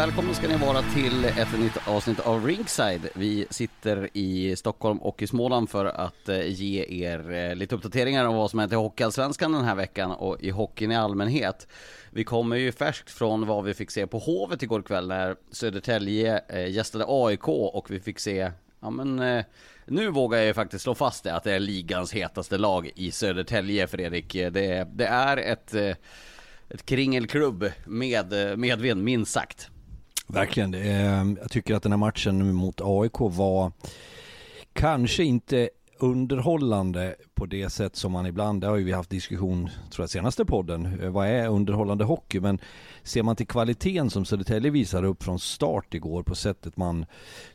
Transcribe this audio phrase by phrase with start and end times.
[0.00, 3.08] Välkomna ska ni vara till ett nytt avsnitt av Ringside.
[3.14, 8.24] Vi sitter i Stockholm och i Småland för att eh, ge er eh, lite uppdateringar
[8.24, 11.68] om vad som hänt i Hockeyallsvenskan den här veckan och i hockeyn i allmänhet.
[12.10, 16.40] Vi kommer ju färskt från vad vi fick se på Hovet igår kväll när Södertälje
[16.48, 19.42] eh, gästade AIK och vi fick se, ja men
[19.84, 23.10] nu vågar jag ju faktiskt slå fast det att det är ligans hetaste lag i
[23.10, 24.32] Södertälje Fredrik.
[24.32, 25.74] Det, det är ett
[26.74, 29.70] ett kringelklubb med medvind minst sagt.
[30.32, 30.74] Verkligen.
[30.74, 33.72] Ehm, jag tycker att den här matchen mot AIK var
[34.72, 39.70] kanske inte underhållande på det sätt som man ibland, det har ju vi haft diskussion,
[39.90, 42.40] tror jag senaste podden, eh, vad är underhållande hockey?
[42.40, 42.58] Men
[43.02, 47.06] ser man till kvaliteten som Södertälje visar upp från start igår på sättet man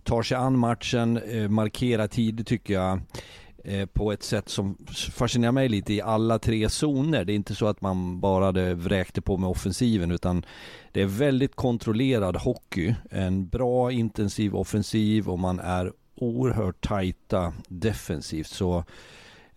[0.03, 3.00] tar sig an matchen, eh, markerar tid tycker jag
[3.67, 4.77] Eh, på ett sätt som
[5.11, 7.25] fascinerar mig lite i alla tre zoner.
[7.25, 10.45] Det är inte så att man bara vräkte på med offensiven utan
[10.91, 12.95] det är väldigt kontrollerad hockey.
[13.11, 18.47] En bra intensiv offensiv och man är oerhört tajta defensivt.
[18.47, 18.83] Så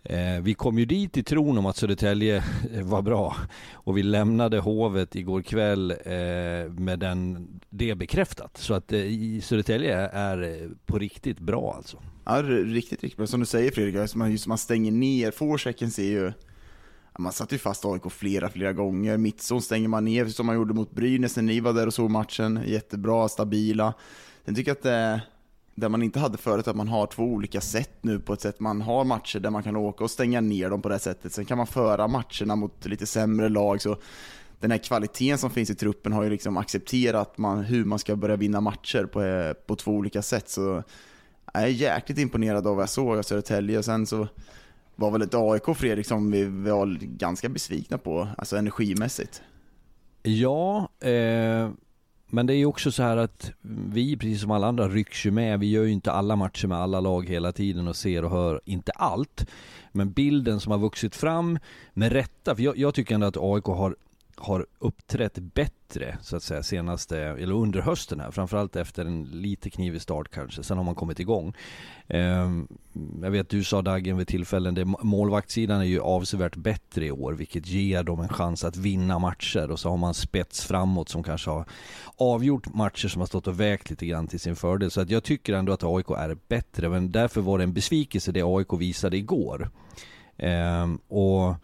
[0.03, 2.43] Eh, vi kom ju dit i tron om att Södertälje
[2.83, 3.35] var bra
[3.73, 8.57] och vi lämnade Hovet igår kväll eh, med den, det bekräftat.
[8.57, 9.01] Så att eh,
[9.41, 11.97] Södertälje är eh, på riktigt bra alltså.
[12.25, 13.27] Ja, riktigt, riktigt bra.
[13.27, 16.33] Som du säger Fredrik, alltså, just man stänger ner, forechecken ser ju
[17.19, 19.17] man satte ju fast AIK flera, flera gånger.
[19.17, 22.09] Mittzon stänger man ner som man gjorde mot Brynäs när ni var där och såg
[22.09, 22.59] matchen.
[22.65, 23.93] Jättebra, stabila.
[24.45, 25.21] Sen tycker jag att det,
[25.79, 28.59] där man inte hade förut, att man har två olika sätt nu på ett sätt.
[28.59, 31.33] Man har matcher där man kan åka och stänga ner dem på det sättet.
[31.33, 33.81] Sen kan man föra matcherna mot lite sämre lag.
[33.81, 33.97] Så
[34.59, 38.15] den här kvaliteten som finns i truppen har ju liksom accepterat man, hur man ska
[38.15, 40.49] börja vinna matcher på, eh, på två olika sätt.
[40.49, 40.83] Så
[41.53, 43.77] jag är jäkligt imponerad av vad jag såg av Södertälje.
[43.77, 44.27] och Sen så
[44.95, 49.41] var väl ett AIK, Fredrik, som vi var ganska besvikna på, alltså energimässigt.
[50.23, 51.69] Ja, eh,
[52.29, 53.51] men det är ju också så här att
[53.91, 55.59] vi, precis som alla andra, rycks ju med.
[55.59, 58.61] Vi gör ju inte alla matcher med alla lag hela tiden och ser och hör
[58.65, 59.45] inte allt.
[59.91, 61.59] Men bilden som har vuxit fram,
[61.93, 63.95] med rätta, för jag, jag tycker ändå att AIK har
[64.39, 68.31] har uppträtt bättre så att säga senaste, eller under hösten här.
[68.31, 70.63] Framförallt efter en lite knivig start kanske.
[70.63, 71.53] Sen har man kommit igång.
[72.07, 72.67] Ehm,
[73.21, 77.33] jag vet du sa Dagen vid tillfällen, det, målvaktssidan är ju avsevärt bättre i år
[77.33, 81.23] vilket ger dem en chans att vinna matcher och så har man spets framåt som
[81.23, 81.65] kanske har
[82.17, 84.91] avgjort matcher som har stått och vägt lite grann till sin fördel.
[84.91, 88.31] Så att jag tycker ändå att AIK är bättre men därför var det en besvikelse
[88.31, 89.69] det AIK visade igår.
[90.37, 91.55] Ehm, och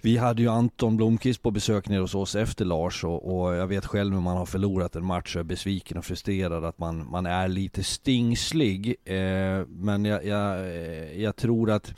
[0.00, 3.66] vi hade ju Anton Blomqvist på besök nere hos oss efter Lars och, och, jag
[3.66, 7.10] vet själv när man har förlorat en match och är besviken och frustrerad att man,
[7.10, 8.94] man är lite stingslig.
[9.04, 11.94] Eh, men jag, jag, eh, jag tror att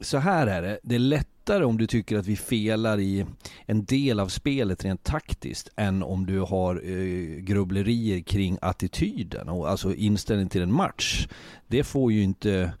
[0.00, 3.26] så här är det, det är lättare om du tycker att vi felar i
[3.66, 9.70] en del av spelet rent taktiskt än om du har eh, grubblerier kring attityden och
[9.70, 11.28] alltså inställning till en match.
[11.66, 12.72] Det får ju inte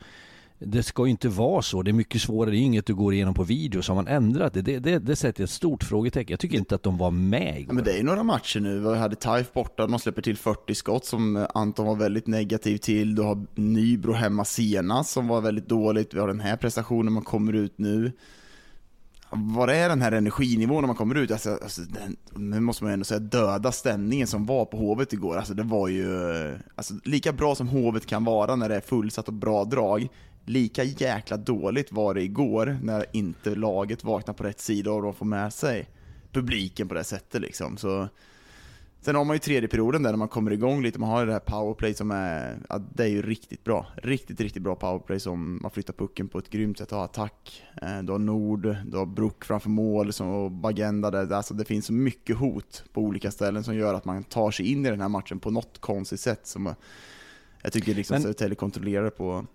[0.58, 1.82] det ska ju inte vara så.
[1.82, 2.50] Det är mycket svårare.
[2.50, 3.82] Det är inget du går igenom på video.
[3.82, 4.62] Så har man ändrat det.
[4.62, 6.32] Det, det, det sätter ett stort frågetecken.
[6.32, 7.74] Jag tycker inte att de var med igår.
[7.74, 8.78] Men det är ju några matcher nu.
[8.80, 9.86] Vi hade Taif borta.
[9.86, 13.14] De släpper till 40 skott som eh, Anton var väldigt negativ till.
[13.14, 16.14] Du har Nybro hemma senast som var väldigt dåligt.
[16.14, 18.12] Vi har den här prestationen man kommer ut nu.
[19.30, 21.30] Vad är den här energinivån när man kommer ut?
[21.30, 25.12] Alltså, alltså den, nu måste man ju ändå säga döda stämningen som var på Hovet
[25.12, 25.36] igår.
[25.36, 28.80] Alltså det var ju eh, alltså, lika bra som Hovet kan vara när det är
[28.80, 30.08] fullsatt och bra drag
[30.46, 35.14] lika jäkla dåligt var det igår när inte laget vaknar på rätt sida och de
[35.14, 35.88] får med sig
[36.32, 37.76] publiken på det sättet liksom.
[37.76, 38.08] Så,
[39.00, 41.32] sen har man ju tredje perioden där när man kommer igång lite, man har det
[41.32, 43.86] här powerplay som är, ja, det är ju riktigt bra.
[43.96, 47.98] Riktigt, riktigt bra powerplay som man flyttar pucken på ett grymt sätt, har attack, eh,
[48.02, 51.86] du har Nord, du har Brook framför mål som, och Bagenda där, alltså det finns
[51.86, 55.00] så mycket hot på olika ställen som gör att man tar sig in i den
[55.00, 56.74] här matchen på något konstigt sätt som
[57.62, 59.46] Jag tycker liksom Men- Södertälje kontrollerar på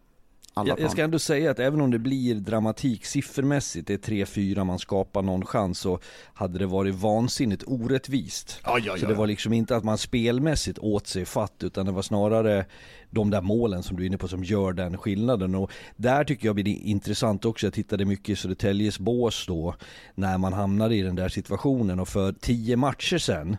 [0.55, 4.63] Jag, jag ska ändå säga att även om det blir dramatik siffermässigt, det är 3-4,
[4.63, 5.99] man skapar någon chans, så
[6.33, 8.59] hade det varit vansinnigt orättvist.
[8.63, 11.85] Ja, ja, Så ja, det var liksom inte att man spelmässigt åt sig fatt, utan
[11.85, 12.65] det var snarare
[13.09, 15.55] de där målen som du är inne på som gör den skillnaden.
[15.55, 19.75] Och där tycker jag blir det intressant också, jag tittade mycket i Södertäljes bås då,
[20.15, 23.57] när man hamnade i den där situationen och för tio matcher sen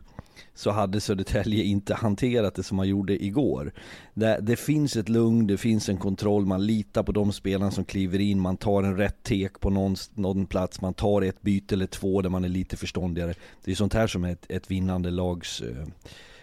[0.55, 3.73] så hade Södertälje inte hanterat det som man gjorde igår.
[4.15, 7.85] Det, det finns ett lugn, det finns en kontroll, man litar på de spelarna som
[7.85, 11.75] kliver in, man tar en rätt tek på någon, någon plats, man tar ett byte
[11.75, 13.35] eller två där man är lite förståndigare.
[13.65, 15.87] Det är sånt här som är ett, ett vinnande lags eh,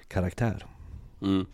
[0.07, 0.65] karaktär.
[1.21, 1.45] Mm.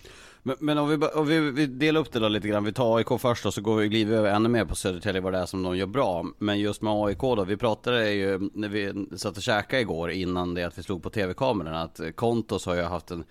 [0.47, 2.97] Men, men om, vi, om vi, vi delar upp det då lite grann, vi tar
[2.97, 5.39] AIK först och så går vi, glider vi över ännu mer på Södertälje vad det
[5.39, 6.25] är som de gör bra.
[6.37, 10.53] Men just med AIK då, vi pratade ju när vi satt och käkade igår innan
[10.53, 13.23] det att vi slog på tv-kamerorna att Kontos har ju haft en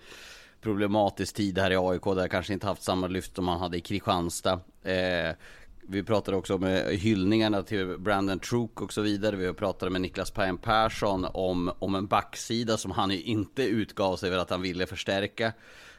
[0.61, 3.81] problematisk tid här i AIK där kanske inte haft samma lyft som man hade i
[3.81, 4.59] Kristianstad.
[4.83, 5.35] Eh,
[5.81, 9.35] vi pratade också om hyllningarna till Brandon Trook och så vidare.
[9.35, 14.15] Vi pratade med Niklas Pajen Persson om, om en backsida som han ju inte utgav
[14.15, 15.53] sig för att han ville förstärka.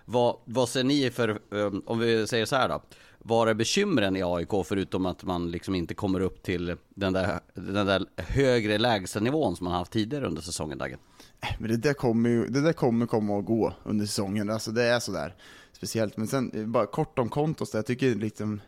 [0.09, 2.83] Vad, vad ser ni för, eh, om vi säger så här då.
[3.19, 7.41] Var är bekymren i AIK förutom att man liksom inte kommer upp till den där,
[7.55, 10.99] den där högre lägstanivån som man haft tidigare under säsongen Dagen?
[11.41, 14.71] Eh, men det där kommer ju, det där kommer komma och gå under säsongen, alltså
[14.71, 15.35] det är sådär.
[15.73, 18.61] Speciellt, men sen eh, bara kort om Kontos, där, jag tycker liksom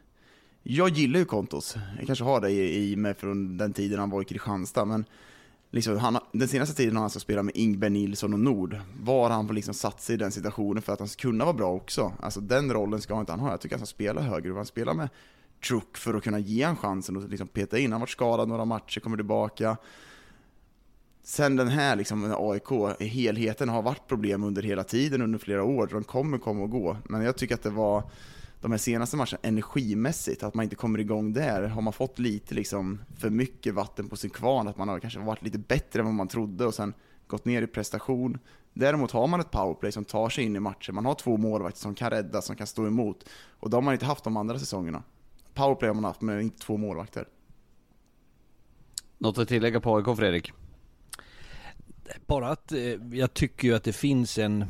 [0.63, 4.11] Jag gillar ju Kontos, jag kanske har det i, i mig från den tiden han
[4.11, 5.05] var i Kristianstad, men
[5.71, 8.81] liksom, han, den senaste tiden har han alltså spelat med Ingber Nilsson och Nord.
[9.03, 11.55] Var han får liksom satt sig i den situationen för att han ska kunna vara
[11.55, 12.13] bra också.
[12.21, 14.67] Alltså den rollen ska han inte han ha, jag tycker han ska spela högre, han
[14.67, 15.09] spelar med
[15.69, 17.85] Truck för att kunna ge han chansen och liksom peta in.
[17.85, 19.77] Han har varit skadad några matcher, kommer tillbaka.
[21.23, 25.89] Sen den här liksom, AIK, helheten har varit problem under hela tiden, under flera år.
[25.93, 26.97] De kommer komma och gå.
[27.05, 28.03] Men jag tycker att det var
[28.61, 31.63] de här senaste matcherna, energimässigt, att man inte kommer igång där.
[31.63, 35.21] Har man fått lite liksom, för mycket vatten på sin kvarn, att man har kanske
[35.21, 36.95] varit lite bättre än vad man trodde och sen
[37.27, 38.39] gått ner i prestation.
[38.73, 40.93] Däremot har man ett powerplay som tar sig in i matcher.
[40.93, 43.29] Man har två målvakter som kan rädda, som kan stå emot.
[43.51, 45.03] Och det har man inte haft de andra säsongerna.
[45.55, 47.29] Powerplay har man haft, men inte två målvakter.
[49.19, 50.53] Något att tillägga på AIK Fredrik?
[52.27, 52.81] Bara att eh,
[53.13, 54.65] jag tycker ju att det finns en,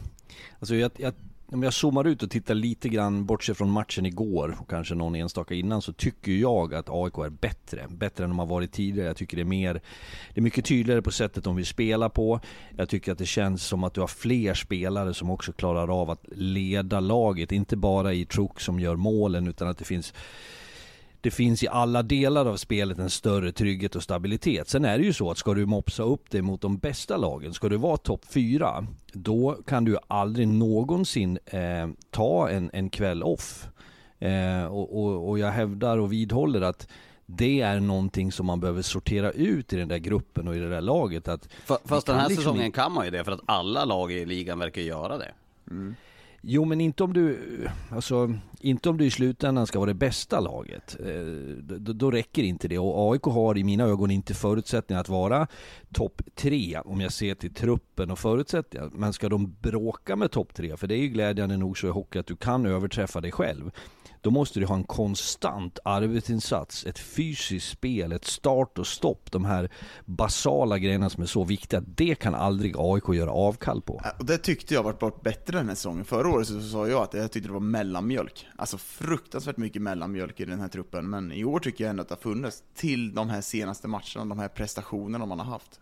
[0.58, 1.14] alltså jag, jag,
[1.52, 5.14] om jag zoomar ut och tittar lite grann, bortsett från matchen igår och kanske någon
[5.14, 7.86] enstaka innan, så tycker jag att AIK är bättre.
[7.88, 9.08] Bättre än de har varit tidigare.
[9.08, 9.74] Jag tycker det är mer,
[10.34, 12.40] det är mycket tydligare på sättet de vill spela på.
[12.76, 16.10] Jag tycker att det känns som att du har fler spelare som också klarar av
[16.10, 17.52] att leda laget.
[17.52, 20.14] Inte bara i Truk som gör målen, utan att det finns
[21.20, 24.68] det finns i alla delar av spelet en större trygghet och stabilitet.
[24.68, 27.54] Sen är det ju så att ska du mopsa upp det mot de bästa lagen,
[27.54, 33.22] ska du vara topp fyra, då kan du aldrig någonsin eh, ta en, en kväll
[33.22, 33.68] off.
[34.18, 36.88] Eh, och, och, och jag hävdar och vidhåller att
[37.26, 40.68] det är någonting som man behöver sortera ut i den där gruppen och i det
[40.68, 41.28] där laget.
[41.28, 41.48] Att
[41.84, 44.58] Fast den här liksom säsongen kan man ju det för att alla lag i ligan
[44.58, 45.32] verkar göra det.
[46.40, 47.38] Jo men inte om du,
[47.90, 50.96] alltså inte om du i slutändan ska vara det bästa laget.
[51.00, 51.22] Eh,
[51.62, 55.46] då, då räcker inte det och AIK har i mina ögon inte förutsättningar att vara
[55.94, 58.90] topp tre om jag ser till truppen och förutsättningar.
[58.92, 61.90] Men ska de bråka med topp tre, för det är ju glädjande nog så i
[61.90, 63.70] hockey att du kan överträffa dig själv.
[64.20, 69.30] Då måste du ha en konstant arbetsinsats, ett fysiskt spel, ett start och stopp.
[69.32, 69.70] De här
[70.04, 71.80] basala grejerna som är så viktiga.
[71.80, 74.02] Det kan aldrig AIK göra avkall på.
[74.18, 76.04] Det tyckte jag varit bättre den här säsongen.
[76.04, 78.46] Förra året så sa jag att jag tyckte det var mellanmjölk.
[78.56, 81.10] Alltså fruktansvärt mycket mellanmjölk i den här truppen.
[81.10, 84.24] Men i år tycker jag ändå att det har funnits till de här senaste matcherna,
[84.24, 85.80] de här prestationerna man har haft.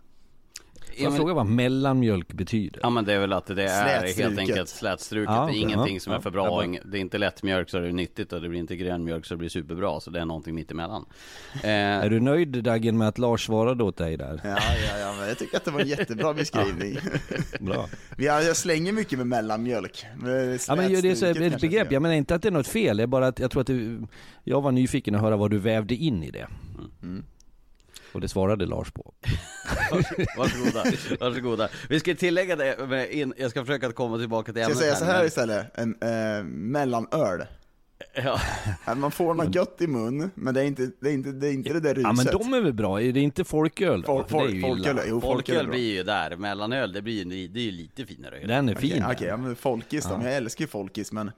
[0.99, 2.81] Jag fråga vad mellanmjölk betyder?
[2.83, 5.35] Ja men det är väl att det är helt enkelt slätstruket.
[5.35, 6.65] Ja, det är ingenting Ja, som är för bra.
[6.85, 9.27] Det är inte lätt mjölk så det är nyttigt och det blir inte grön mjölk
[9.27, 10.01] så det blir superbra.
[10.01, 11.05] Så det är någonting mittemellan.
[11.63, 14.41] Är Eh, du nöjd Dagen med att Lars svarade åt dig där?
[14.45, 16.99] Ja, ja, ja, men jag tycker att det var en jättebra beskrivning.
[17.61, 17.89] Bra.
[18.17, 20.07] Ja, jag slänger mycket med mellanmjölk.
[20.17, 22.69] Med Ja men det är så ett begrepp, jag menar inte att det är något
[22.69, 24.01] fel, det är bara att jag tror att du,
[24.45, 26.47] jag var nyfiken att höra vad du vävde in i det.
[27.03, 27.25] Mm.
[28.17, 29.15] Och det svarade Lars på.
[30.37, 30.85] varsågoda,
[31.21, 31.69] varsågoda.
[31.89, 34.71] Vi ska tillägga det, med in, jag ska försöka att komma tillbaka till Ska jag
[34.71, 35.79] ämnet säga så här istället?
[35.79, 37.45] En, eh, mellanöl.
[38.15, 38.41] Ja.
[38.97, 41.53] Man får något gött i mun, men det är inte det, är inte, det, är
[41.53, 42.03] inte det där ruset.
[42.05, 44.07] Ja men de är väl bra, är det inte folköl då?
[44.07, 47.03] Folk, För det är folk, ju folköl, jo, folköl Folköl blir ju där, mellanöl det
[47.03, 48.47] blir ju det är ju lite finare.
[48.47, 49.05] Den är Okej, fin.
[49.11, 50.17] okej, ja, men folkis då.
[50.17, 51.31] Men Jag älskar ju folkis, men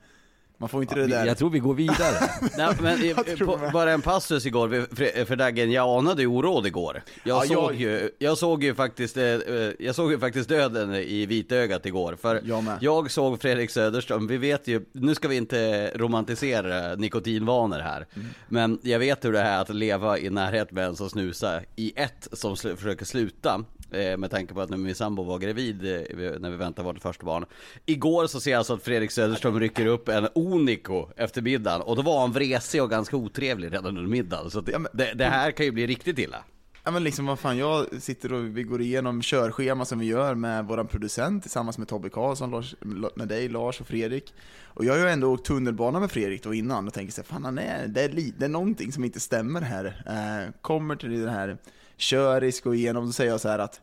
[0.61, 1.27] Man får inte det där.
[1.27, 2.15] Jag tror vi går vidare.
[2.59, 6.67] Nej, men tror på, bara en passus igår för, för Daggen, jag anade ju oråd
[6.67, 7.03] igår.
[7.25, 10.49] Jag, Ja, såg jag- Ju, jag såg ju faktiskt, eh, eh, jag såg ju faktiskt
[10.49, 12.17] döden i vitögat igår.
[12.23, 12.79] För Jag med.
[12.81, 18.07] jag såg Fredrik Söderström, vi vet ju, nu ska vi inte romantisera nikotinvanor här.
[18.17, 18.29] Mm.
[18.49, 21.93] Men jag vet hur det är att leva i närhet med en som snusar i
[21.97, 23.65] ett som sl- försöker sluta.
[23.91, 26.01] Eh, med tanke på att när min sambo var gravid, eh,
[26.41, 27.45] när vi väntade vårt första barn.
[27.87, 31.81] Igår så ser jag alltså att Fredrik Söderström rycker upp en Onico efter middagen.
[31.81, 34.51] Och då var han vresig och ganska otrevlig redan under middagen.
[34.51, 36.45] Så det, Ja, men- det, det här kan ju bli riktigt illa.
[36.85, 40.35] Ja men liksom vad fan, jag sitter och vi går igenom körschema som vi gör
[40.35, 42.75] med våran producent tillsammans med Tobbe Karlsson, Lars,
[43.15, 44.35] med dig, Lars och Fredrik.
[44.65, 47.27] Och jag har ju ändå åkt tunnelbana med Fredrik då innan och tänker så här,
[47.27, 49.85] fan han är, det är, li, det är någonting som inte stämmer här.
[50.07, 51.57] Eh, kommer till det här
[51.97, 53.81] körisk och igenom, då säger jag så här att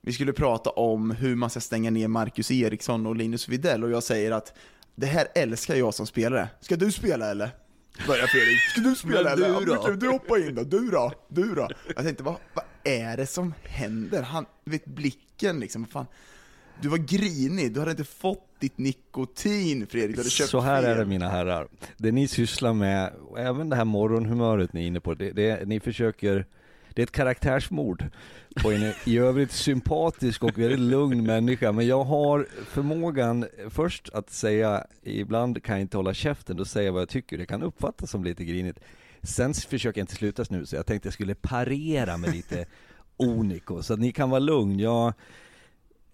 [0.00, 3.90] vi skulle prata om hur man ska stänga ner Marcus Eriksson och Linus Widell och
[3.90, 4.54] jag säger att
[4.94, 6.48] det här älskar jag som spelare.
[6.60, 7.50] Ska du spela eller?
[8.06, 8.58] Börjar Fredrik.
[8.58, 9.54] Ska du spela Men du eller?
[9.54, 9.82] Ja, då?
[9.82, 10.62] kan du hoppa in då?
[10.64, 11.12] Du då?
[11.28, 11.68] Du då?
[11.96, 14.22] Jag tänkte, vad, vad är det som händer?
[14.22, 16.06] Han, du vet blicken liksom, fan.
[16.80, 20.82] Du var grinig, du hade inte fått ditt nikotin Fredrik, du hade köpt Så här
[20.82, 20.90] fel.
[20.90, 21.68] är det mina herrar.
[21.96, 25.68] Det ni sysslar med, och även det här morgonhumöret ni är inne på, det, det,
[25.68, 26.46] ni försöker
[26.94, 28.04] det är ett karaktärsmord
[28.62, 31.72] på en i övrigt sympatisk och väldigt lugn människa.
[31.72, 36.86] Men jag har förmågan först att säga, ibland kan jag inte hålla käften, då säger
[36.86, 37.38] jag vad jag tycker.
[37.38, 38.78] Det kan uppfattas som lite grinigt.
[39.22, 42.66] Sen försöker jag inte sluta snusa, jag tänkte jag skulle parera med lite
[43.16, 44.78] Onico, så att ni kan vara lugn.
[44.78, 45.12] Jag,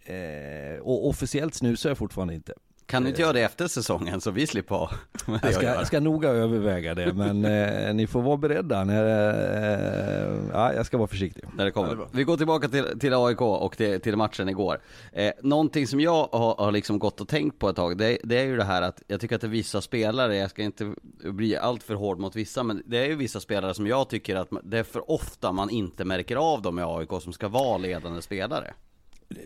[0.04, 2.52] eh, och officiellt snusar jag fortfarande inte.
[2.88, 4.90] Kan du inte göra det efter säsongen så vi slipper ha
[5.42, 10.38] Jag ska, jag ska noga överväga det, men eh, ni får vara beredda när, eh,
[10.52, 11.44] ja, jag ska vara försiktig.
[11.56, 11.94] När det Ja, kommer.
[11.96, 12.06] det.
[12.12, 14.80] Vi går tillbaka till, till AIK och till, till matchen igår.
[15.12, 18.38] Eh, någonting som jag har, har liksom gått och tänkt på ett tag, det, det
[18.38, 20.94] är ju det här att jag tycker att det är vissa spelare, jag ska inte
[21.24, 24.36] bli allt för hård mot vissa, men det är ju vissa spelare som jag tycker
[24.36, 27.78] att det är för ofta man inte märker av dem i AIK som ska vara
[27.78, 28.74] ledande spelare.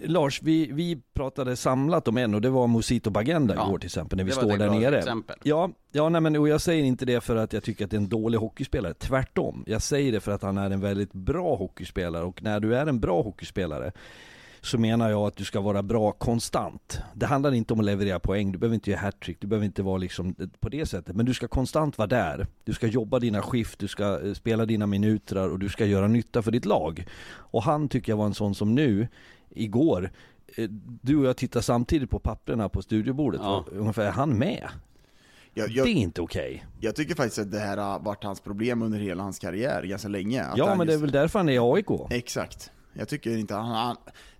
[0.04, 3.86] Lars, vi, vi pratade samlat om en och det var Musito Bagenda Ja, igår till
[3.86, 4.98] exempel, när vi står där nere.
[4.98, 5.36] exempel.
[5.42, 7.96] Ja, ja nej, men, och jag säger inte det för att jag tycker att det
[7.96, 9.64] är en dålig hockeyspelare, tvärtom.
[9.66, 12.86] Jag säger det för att han är en väldigt bra hockeyspelare och när du är
[12.86, 13.92] en bra hockeyspelare
[14.64, 17.00] så menar jag att du ska vara bra konstant.
[17.14, 19.82] Det handlar inte om att leverera poäng, du behöver inte göra hattrick, du behöver inte
[19.82, 21.16] vara liksom på det sättet.
[21.16, 22.46] Men du ska konstant vara där.
[22.64, 26.08] Du ska jobba dina skift, du ska eh, spela dina minuter och du ska göra
[26.08, 27.06] nytta för ditt lag.
[27.32, 29.08] Och han tycker jag var en sån som nu,
[29.54, 30.10] igår,
[30.56, 30.68] eh,
[31.02, 33.56] du och jag tittar samtidigt på papperna på studiobordet, Ja.
[33.56, 34.68] och ungefär, är han med?
[35.54, 36.64] Jag, Det jag, är inte okej.
[36.80, 40.08] jag tycker faktiskt att det här har varit hans problem under hela hans karriär, ganska
[40.08, 40.44] länge.
[40.44, 41.90] Att Ja men det är väl därför han är i AIK?
[42.10, 42.70] Exakt.
[42.92, 43.96] Jag tycker inte han, han,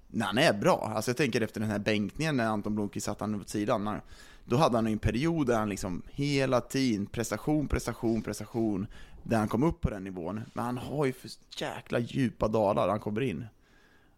[0.08, 3.24] när han är bra, alltså jag tänker efter den här bänkningen när Anton Blomqvist satte
[3.24, 4.00] han åt sidan, när,
[4.44, 8.86] då hade han en period där han liksom hela tiden, prestation, prestation, prestation,
[9.22, 10.40] där han kom upp på den nivån.
[10.54, 13.46] Men han har ju för jäkla djupa dalar när han kommer in.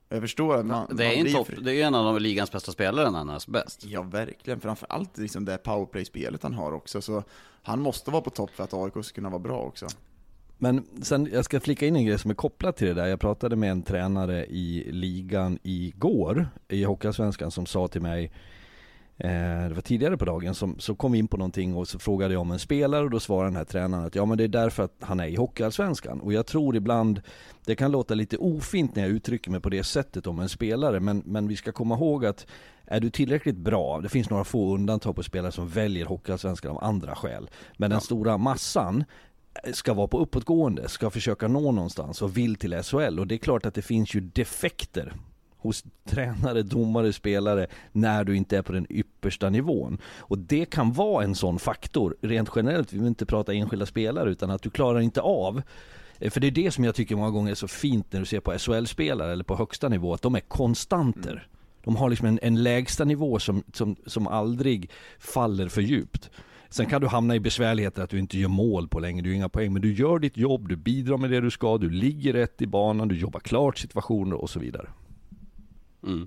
[0.09, 2.53] Jag förstår att man, Det är, man en topp, det är en av de ligans
[2.53, 3.85] bästa spelare när han är bäst.
[3.85, 4.61] Ja, verkligen.
[4.61, 7.03] Framförallt liksom det powerplay-spelet han har också.
[7.03, 7.23] Så
[7.63, 9.87] han måste vara på topp för att AIK ska kunna vara bra också.
[10.59, 13.07] Men sen, jag ska flika in en grej som är kopplat till det där.
[13.07, 18.33] Jag pratade med en tränare i ligan igår, i Hockeyallsvenskan, som sa till mig
[19.17, 22.35] det var tidigare på dagen, som, så kom vi in på någonting och så frågade
[22.35, 24.49] jag om en spelare och då svarade den här tränaren att ja men det är
[24.49, 26.21] därför att han är i Hockeyallsvenskan.
[26.21, 27.21] Och jag tror ibland,
[27.65, 31.01] det kan låta lite ofint när jag uttrycker mig på det sättet om en spelare,
[31.01, 32.47] men, men vi ska komma ihåg att
[32.87, 36.85] är du tillräckligt bra, det finns några få undantag på spelare som väljer Hockeyallsvenskan av
[36.85, 39.05] andra skäl, men den stora massan
[39.73, 43.19] ska vara på uppåtgående, ska försöka nå någonstans och vill till SHL.
[43.19, 45.13] Och det är klart att det finns ju defekter
[45.65, 49.99] hos tränare, domare, spelare när du inte är på den yppersta nivån.
[50.19, 54.31] Och det kan vara en sån faktor, rent generellt, vi vill inte prata enskilda spelare,
[54.31, 55.63] utan att du klarar inte av
[56.19, 58.27] eh, för det är det som jag tycker många gånger är så fint när du
[58.27, 61.49] ser på SHL-spelare eller på högsta nivå, att de är konstanter.
[61.85, 66.31] De har liksom en, en lägsta nivå som, som, som aldrig faller för djupt.
[66.75, 69.37] Sen kan du hamna i besvärligheter att du inte gör mål på länge, du gör
[69.37, 72.33] inga poäng, men du gör ditt jobb, du bidrar med det du ska, du ligger
[72.33, 74.89] rätt i banan, du jobbar klart situationer och så vidare.
[76.07, 76.27] Mm.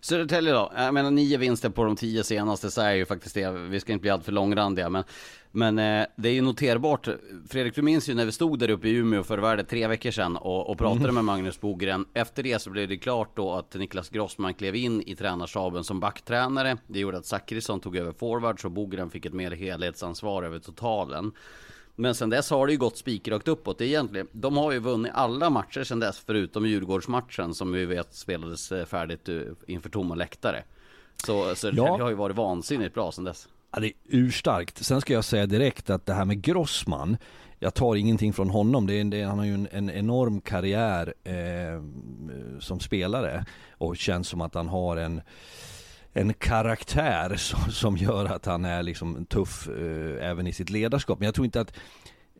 [0.00, 3.50] Södertälje då, jag menar nio vinster på de tio senaste så är ju faktiskt det,
[3.50, 5.04] vi ska inte bli alltför långrandiga men
[5.52, 7.08] Men eh, det är ju noterbart,
[7.48, 9.64] Fredrik du minns ju när vi stod där uppe i Umeå för vad är det,
[9.64, 12.04] tre veckor sedan och, och pratade med Magnus Bogren.
[12.14, 16.00] Efter det så blev det klart då att Niklas Grossman klev in i tränarstaben som
[16.00, 16.76] backtränare.
[16.86, 21.32] Det gjorde att Zackrisson tog över forwards och Bogren fick ett mer helhetsansvar över totalen
[21.96, 23.80] men sen dess har det ju gått spikrakt uppåt.
[23.80, 28.72] Egentligen, de har ju vunnit alla matcher sen dess, förutom Djurgårdsmatchen som vi vet spelades
[28.72, 30.62] eh, färdigt eh, inför tomma läktare.
[31.26, 31.96] Så, så Ja.
[31.96, 33.48] det har ju varit vansinnigt bra sen dess.
[33.72, 34.84] Ja, det är urstarkt.
[34.84, 37.16] Sen ska jag säga direkt att det här med Grossman,
[37.58, 38.86] jag tar ingenting från honom.
[38.86, 41.82] Det är, det, han har ju en, en enorm karriär eh,
[42.60, 45.20] som spelare och känns som att han har en
[46.16, 51.18] en karaktär som, som gör att han är liksom tuff eh, även i sitt ledarskap.
[51.18, 51.72] Men jag tror inte att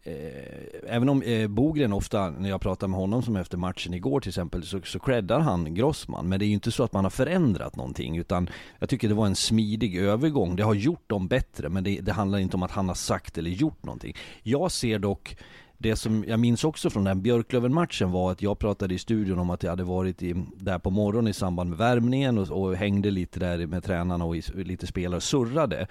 [0.06, 4.20] Eh, även om eh, Bogren ofta, när jag pratar med honom som efter matchen igår
[4.20, 6.28] till exempel, så, så creddar han Grossman.
[6.28, 9.14] Men det är ju inte så att man har förändrat någonting, utan jag tycker det
[9.14, 10.56] var en smidig övergång.
[10.56, 13.38] Det har gjort dem bättre, men det, det handlar inte om att han har sagt
[13.38, 14.16] eller gjort någonting.
[14.42, 15.36] Jag ser dock
[15.78, 19.50] det som jag minns också från den Björklöven-matchen var att jag pratade i studion om
[19.50, 23.10] att jag hade varit i, där på morgonen i samband med värmningen och, och hängde
[23.10, 25.86] lite där med tränarna och i, lite spelare och surrade.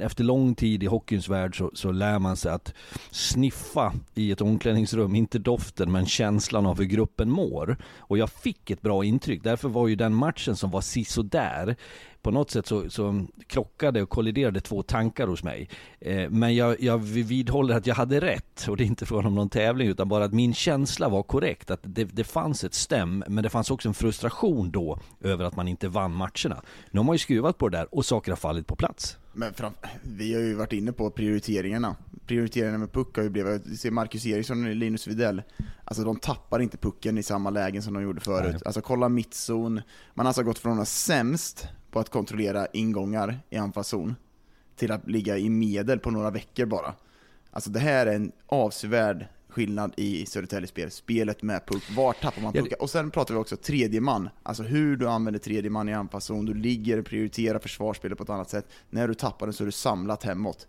[0.00, 2.74] Efter lång tid i hockeyns värld så, så lär man sig att
[3.10, 7.76] sniffa i ett omklädningsrum, inte doften men känslan av hur gruppen mår.
[7.98, 11.76] Och jag fick ett bra intryck, därför var ju den matchen som var sisådär
[12.22, 15.68] på något sätt så, så krockade och kolliderade två tankar hos mig.
[16.00, 19.34] Eh, men jag, jag vidhåller att jag hade rätt och det är inte frågan om
[19.34, 21.70] någon tävling utan bara att min känsla var korrekt.
[21.70, 25.56] Att det, det fanns ett stäm men det fanns också en frustration då över att
[25.56, 26.62] man inte vann matcherna.
[26.90, 29.16] Nu har man ju skruvat på det där och saker har fallit på plats.
[29.32, 29.72] Men fram,
[30.02, 31.96] vi har ju varit inne på prioriteringarna.
[32.26, 35.42] Prioriteringarna med puck har ju blivit, se Marcus Eriksson och Linus Widell,
[35.84, 38.52] alltså de tappar inte pucken i samma lägen som de gjorde förut.
[38.52, 38.62] Nej.
[38.64, 39.74] Alltså kolla mittzon,
[40.14, 44.16] man har alltså gått från att sämst på att kontrollera ingångar i anfallszon
[44.76, 46.94] till att ligga i medel på några veckor bara.
[47.50, 52.42] Alltså det här är en avsevärd skillnad i Södertäljes spel, spelet med puck, var tappar
[52.42, 52.82] man puckar?
[52.82, 56.44] Och sen pratar vi också tredje man, alltså hur du använder tredje man i anfallszon,
[56.44, 59.66] du ligger, och prioriterar försvarsspelet på ett annat sätt, när du tappar den så är
[59.66, 60.66] du samlat hemåt.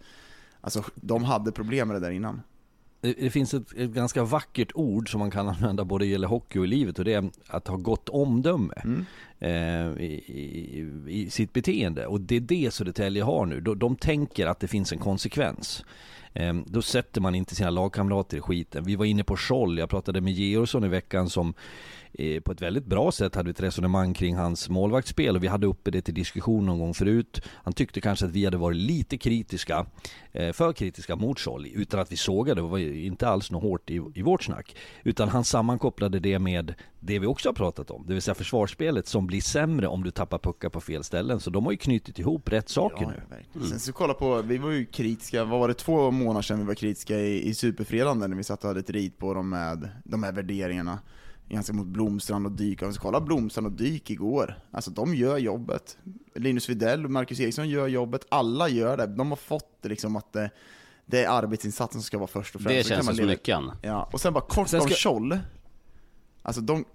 [0.62, 2.42] Alltså de hade problem med det där innan.
[3.02, 6.60] Det, det finns ett, ett, ganska vackert ord som man kan använda både gäller hockey
[6.60, 9.06] och i livet och det är att ha gott omdöme mm.
[9.40, 12.06] eh, i, i, i, sitt beteende.
[12.06, 13.62] Och det är det Södertälje har nu.
[13.62, 15.84] De, de tänker att det finns en konsekvens.
[16.34, 18.84] Eh, då sätter man inte sina lagkamrater i skiten.
[18.84, 21.54] Vi var inne på Scholl, jag pratade med Georgsson i veckan som
[22.14, 25.48] Eh, på ett väldigt bra sätt hade vi ett resonemang kring hans målvaktsspel och vi
[25.48, 27.42] hade uppe det till diskussion någon gång förut.
[27.64, 29.86] Han tyckte kanske att vi hade varit lite kritiska,
[30.32, 33.90] eh, för kritiska mot Scholl utan att vi sågade, det var inte alls något hårt
[33.90, 34.76] i, i vårt snack.
[35.04, 39.08] Utan han sammankopplade det med det vi också har pratat om, det vill säga försvarsspelet
[39.08, 41.40] som blir sämre om du tappar puckar på fel ställen.
[41.40, 43.36] Så de har ju knutit ihop rätt saker ja, nu.
[43.56, 43.68] Mm.
[43.68, 46.66] Sen så kolla på, vi var ju kritiska, vad var det, två månader sedan vi
[46.66, 49.90] var kritiska i, i Superfredagen när vi satt och hade ett rit på dem med
[50.04, 51.00] de här värderingarna
[51.52, 52.82] ganska mot Blomstrand och Dyk.
[52.82, 55.98] Om vi ska kolla Blomstrand och Dyk igår, alltså de gör jobbet.
[56.36, 59.08] Linus Widell och Marcus Eriksson gör jobbet, alla gör det.
[59.08, 60.50] De har fått det liksom att det,
[61.06, 62.90] det är arbetsinsatsen som ska vara först och främst.
[62.90, 63.72] Det känns som lyckan.
[63.82, 64.90] Ja, och sen bara kort sen ska...
[64.90, 65.40] om Scholl.
[66.42, 66.86] Alltså de,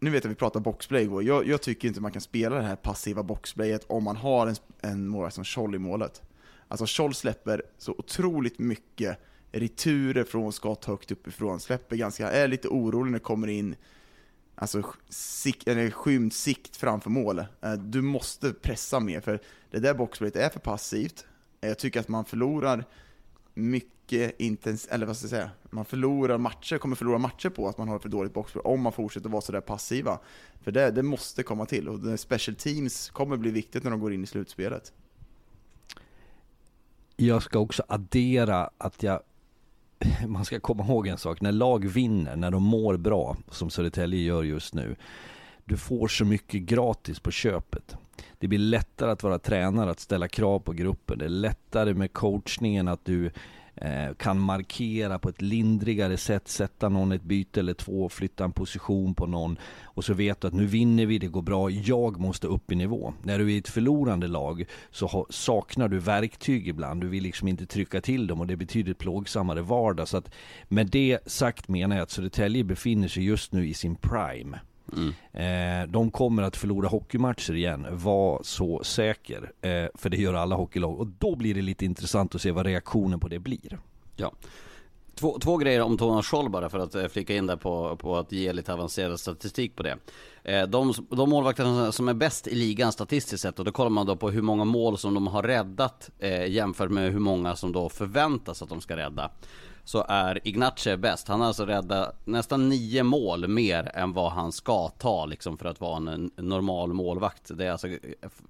[0.00, 2.56] nu vet jag att vi pratade boxplay igår, jag, jag, tycker inte man kan spela
[2.56, 6.22] det här passiva boxplayet om man har en, en målvakt som Scholl i målet.
[6.70, 9.18] Alltså Scholl släpper så otroligt mycket
[9.52, 13.76] returer från skott högt uppifrån, släpper ganska, är lite orolig när det kommer in
[14.54, 17.38] alltså, sik, eller skymd sikt framför mål.
[17.38, 21.26] Eh, du måste pressa mer, för det där boxplayet är för passivt.
[21.60, 22.84] Jag tycker att man förlorar
[23.54, 27.78] mycket intens eller vad ska jag säga, man förlorar matcher, kommer förlora matcher på att
[27.78, 30.18] man har för dåligt boxplay om man fortsätter vara sådär passiva.
[30.62, 34.12] För det, det måste komma till, och special teams kommer bli viktigt när de går
[34.12, 34.92] in i slutspelet.
[37.22, 39.20] Jag ska också addera att jag
[40.26, 44.20] man ska komma ihåg en sak, när lag vinner, när de mår bra, som Södertälje
[44.20, 44.96] gör just nu,
[45.64, 47.96] du får så mycket gratis på köpet.
[48.38, 51.18] Det blir lättare att vara tränare, att ställa krav på gruppen.
[51.18, 53.30] Det är lättare med coachningen att du
[53.74, 58.52] Eh, kan markera på ett lindrigare sätt, sätta någon ett byte eller två, flytta en
[58.52, 62.20] position på någon och så vet du att nu vinner vi, det går bra, jag
[62.20, 63.14] måste upp i nivå.
[63.22, 67.48] När du är i ett förlorande lag så saknar du verktyg ibland, du vill liksom
[67.48, 70.08] inte trycka till dem och det betyder plågsammare vardag.
[70.08, 70.30] Så att
[70.68, 74.60] med det sagt menar jag att Södertälje befinner sig just nu i sin prime.
[74.96, 75.82] Mm.
[75.82, 79.52] Eh, de kommer att förlora hockeymatcher igen, var så säker.
[79.60, 81.00] Eh, för det gör alla hockeylag.
[81.00, 83.78] Och då blir det lite intressant att se vad reaktionen på det blir.
[84.16, 84.32] Ja.
[85.14, 88.16] Två, två grejer om Thomas Scholl bara för att eh, flika in där på, på
[88.16, 89.96] att ge lite avancerad statistik på det.
[90.44, 94.06] Eh, de, de målvakter som är bäst i ligan statistiskt sett och då kollar man
[94.06, 97.72] då på hur många mål som de har räddat eh, jämfört med hur många som
[97.72, 99.30] då förväntas att de ska rädda
[99.90, 101.28] så är Ignace bäst.
[101.28, 105.66] Han har alltså räddat nästan nio mål mer än vad han ska ta liksom för
[105.66, 107.50] att vara en normal målvakt.
[107.54, 107.88] Det är alltså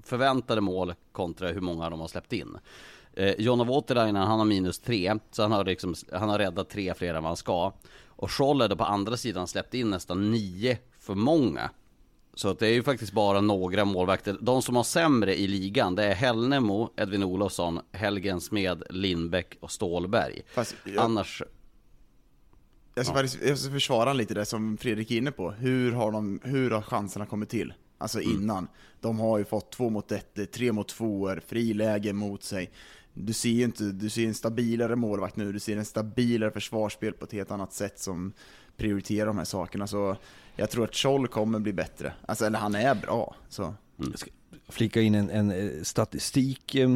[0.03, 2.59] förväntade mål kontra hur många de har släppt in.
[3.13, 6.95] Eh, Jonna Voutilainen, han har minus tre, så han har, liksom, han har räddat tre
[6.95, 7.73] fler än vad han ska.
[8.07, 11.71] Och Scholl på andra sidan släppt in nästan nio för många.
[12.41, 14.37] Så det är ju faktiskt bara några målvakter.
[14.41, 19.71] De som har sämre i ligan, det är Hällnemo, Edvin Olofsson, Helgen Smed, Lindbäck och
[19.71, 20.43] Stålberg.
[20.55, 21.43] Fast jag, Annars,
[22.95, 25.51] jag, ska faktiskt, jag ska försvara lite det som Fredrik är inne på.
[25.51, 27.75] Hur har, de, hur har chanserna kommit till?
[27.99, 28.69] Alltså innan.
[29.01, 32.71] De har ju fått två mot ett, tre mot tvåor, friläge mot sig.
[33.13, 37.13] Du ser ju inte, du ser en stabilare målvakt nu, du ser en stabilare försvarsspel
[37.13, 38.33] på ett helt annat sätt som
[38.81, 39.87] prioriterar de här sakerna.
[39.87, 40.17] Så
[40.57, 42.13] jag tror att Scholl kommer bli bättre.
[42.29, 43.35] Alltså, eller han är bra.
[43.49, 43.75] Så.
[44.69, 46.91] flika in en, en eh, statistik eh,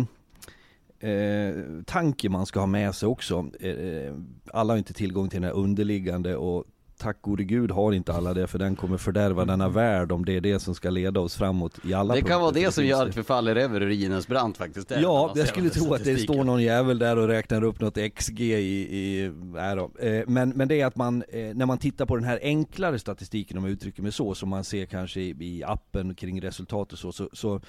[1.10, 1.54] eh,
[1.86, 3.50] tanke man ska ha med sig också.
[3.60, 4.14] Eh, eh,
[4.52, 6.64] alla har inte tillgång till den här underliggande och
[7.04, 10.36] tack gode gud har inte alla det för den kommer fördärva denna värld om det
[10.36, 13.06] är det som ska leda oss framåt i alla det kan vara det som gör
[13.06, 14.90] att vi faller över Ruinens brant faktiskt.
[14.90, 18.40] Ja, jag skulle tro att det står någon jävel där och räknar upp något XG
[18.40, 18.52] i,
[18.98, 19.90] i nej då.
[20.06, 22.98] Eh, Men, men det är att man, eh, när man tittar på den här enklare
[22.98, 26.92] statistiken om jag uttrycker mig så, som man ser kanske i, i appen kring resultat
[26.92, 27.60] och så, så, så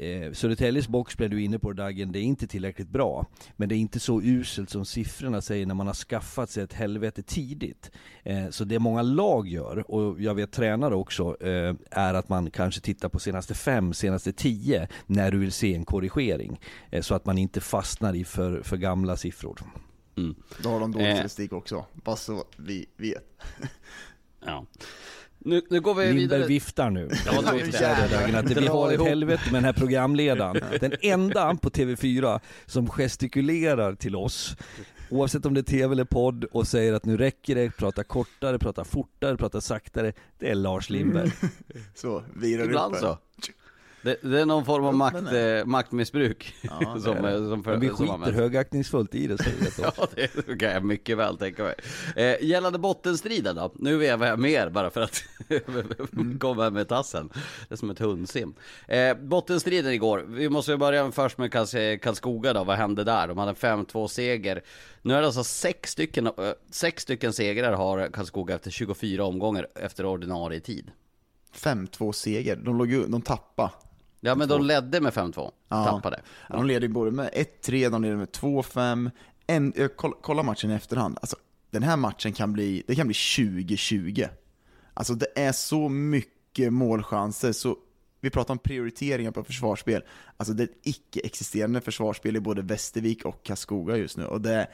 [0.00, 3.26] Eh, Södertäljes boxplay, du är inne på Dagen, det är inte tillräckligt bra.
[3.56, 6.72] Men det är inte så uselt som siffrorna säger när man har skaffat sig ett
[6.72, 7.90] helvete tidigt.
[8.22, 12.50] Eh, så det många lag gör, och jag vet tränare också, eh, är att man
[12.50, 16.60] kanske tittar på senaste fem, senaste tio, när du vill se en korrigering.
[16.90, 19.60] Eh, så att man inte fastnar i för, för gamla siffror.
[20.16, 20.34] Mm.
[20.62, 21.14] Då har de dålig Eh.
[21.16, 23.24] statistik också, bara så vi vet.
[24.46, 24.66] Ja.
[25.44, 26.46] Nu, nu går vi Lindberg vidare.
[26.46, 27.10] viftar nu.
[27.26, 30.62] Ja, nu viftar det, vi har ett helvete med den här programledaren.
[30.80, 34.56] Den enda på TV4 som gestikulerar till oss,
[35.10, 38.58] oavsett om det är TV eller podd, och säger att nu räcker det, prata kortare,
[38.58, 40.12] prata fortare, prata saktare.
[40.38, 41.32] Det är Lars Lindberg.
[41.94, 43.18] Så, virar Ibland upp så.
[44.02, 45.58] Det, det är någon form av makt, den.
[45.58, 49.78] eh, maktmissbruk Ja, som, är eh, som, för, Men vi skiter högaktningsfullt i det, vet
[49.78, 49.92] jag.
[49.96, 51.74] Ja, det kan jag mycket väl tänka mig.
[52.16, 53.72] Eh, gällande bottenstriden då?
[53.74, 55.22] Nu vevar jag mer bara för att
[56.40, 57.30] komma med tassen.
[57.68, 58.54] Det är som ett hundsim.
[58.88, 60.24] Eh, bottenstriden igår.
[60.28, 62.64] Vi måste börja först med Karls- Karlskoga då.
[62.64, 63.28] Vad hände där?
[63.28, 64.62] De hade en 5-2 seger.
[65.02, 66.32] Nu är det alltså sex stycken, eh,
[66.70, 70.90] sex stycken segrar har Karlskoga efter 24 omgångar efter ordinarie tid.
[71.54, 73.70] 5-2 seger, de, låg ju, de tappade.
[74.20, 75.84] Ja men de ledde med 5-2, Ja.
[75.84, 76.20] tappade.
[76.48, 79.10] Ja, De leder ju både med 1-3, de leder med 2-5.
[79.46, 81.18] En, jag koll- kolla matchen i efterhand.
[81.22, 81.36] Alltså,
[81.70, 84.28] den här matchen kan bli, det kan bli 20-20.
[84.94, 87.76] Alltså det är så mycket målchanser, så
[88.20, 90.02] vi pratar om prioriteringar på försvarsspel.
[90.36, 94.24] Alltså det är ett icke-existerande försvarsspel i både Västervik och Karlskoga just nu.
[94.24, 94.66] Och det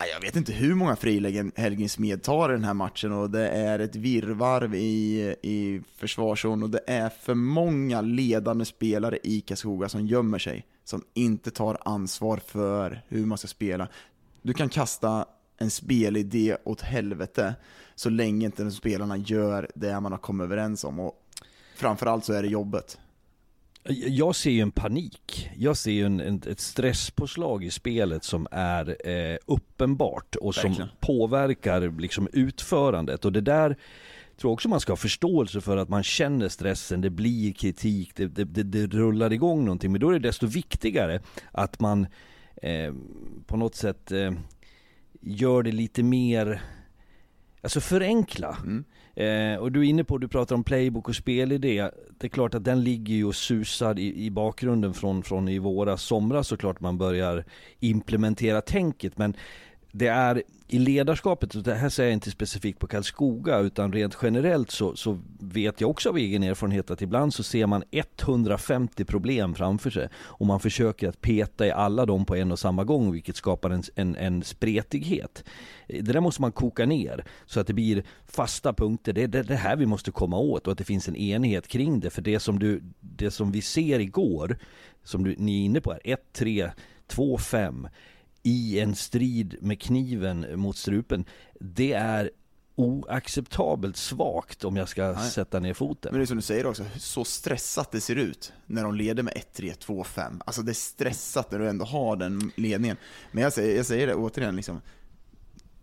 [0.00, 3.48] jag vet inte hur många frilägen Helgin Smed tar i den här matchen och det
[3.48, 9.88] är ett virrvarv i, i försvarszon och det är för många ledande spelare i Karlskoga
[9.88, 13.88] som gömmer sig, som inte tar ansvar för hur man ska spela.
[14.42, 15.26] Du kan kasta
[15.58, 17.54] en spelidé åt helvete
[17.94, 21.14] så länge inte de spelarna gör det man har kommit överens om och
[21.76, 22.98] framförallt så är det jobbet.
[23.88, 25.50] Jag ser ju en panik.
[25.56, 30.70] Jag ser ju en, en, ett stresspåslag i spelet som är eh, uppenbart och som
[30.70, 30.90] Verkligen.
[31.00, 33.24] påverkar liksom utförandet.
[33.24, 33.68] Och det där
[34.36, 38.12] tror jag också man ska ha förståelse för att man känner stressen, det blir kritik,
[38.16, 39.92] det, det, det, det rullar igång någonting.
[39.92, 41.20] Men då är det desto viktigare
[41.52, 42.06] att man
[42.62, 42.94] eh,
[43.46, 44.32] på något sätt eh,
[45.20, 46.62] gör det lite mer,
[47.62, 48.58] alltså förenkla.
[49.14, 51.90] Eh, och du är inne på, du pratar om playbook och spelidé.
[52.18, 55.58] Det är klart att den ligger ju och susar i, i bakgrunden från, från i
[55.58, 57.44] våra somras såklart man börjar
[57.80, 59.18] implementera tänket.
[59.18, 59.36] Men
[59.96, 64.18] det är i ledarskapet, och det här säger jag inte specifikt på Karlskoga utan rent
[64.22, 69.04] generellt så, så vet jag också av egen erfarenhet att ibland så ser man 150
[69.04, 72.84] problem framför sig och man försöker att peta i alla dem på en och samma
[72.84, 75.44] gång vilket skapar en, en, en spretighet.
[75.88, 79.12] Det där måste man koka ner så att det blir fasta punkter.
[79.12, 81.68] Det är det, det här vi måste komma åt och att det finns en enighet
[81.68, 82.10] kring det.
[82.10, 84.58] För det som, du, det som vi ser igår,
[85.04, 86.70] som du, ni är inne på här, 1-3,
[87.08, 87.88] 2-5
[88.46, 91.24] i en strid med kniven mot strupen.
[91.60, 92.30] Det är
[92.76, 95.30] oacceptabelt svagt om jag ska Nej.
[95.30, 96.12] sätta ner foten.
[96.12, 99.22] Men det är som du säger också, så stressat det ser ut när de leder
[99.22, 100.40] med 1-3, 2-5.
[100.46, 102.96] Alltså det är stressat när du ändå har den ledningen.
[103.32, 104.80] Men jag säger, jag säger det återigen, liksom,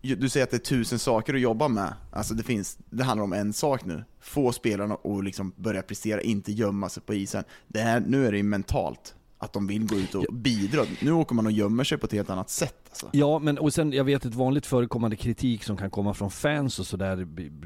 [0.00, 1.94] du säger att det är tusen saker att jobba med.
[2.12, 4.04] Alltså det, finns, det handlar om en sak nu.
[4.20, 7.44] Få spelarna att liksom börja prestera, inte gömma sig på isen.
[7.68, 10.82] Det här, nu är det ju mentalt, att de vill gå ut och bidra.
[11.00, 12.74] Nu åker man och gömmer sig på ett helt annat sätt.
[12.88, 13.08] Alltså.
[13.12, 16.78] Ja, men och sen jag vet ett vanligt förekommande kritik som kan komma från fans
[16.78, 17.16] och sådär,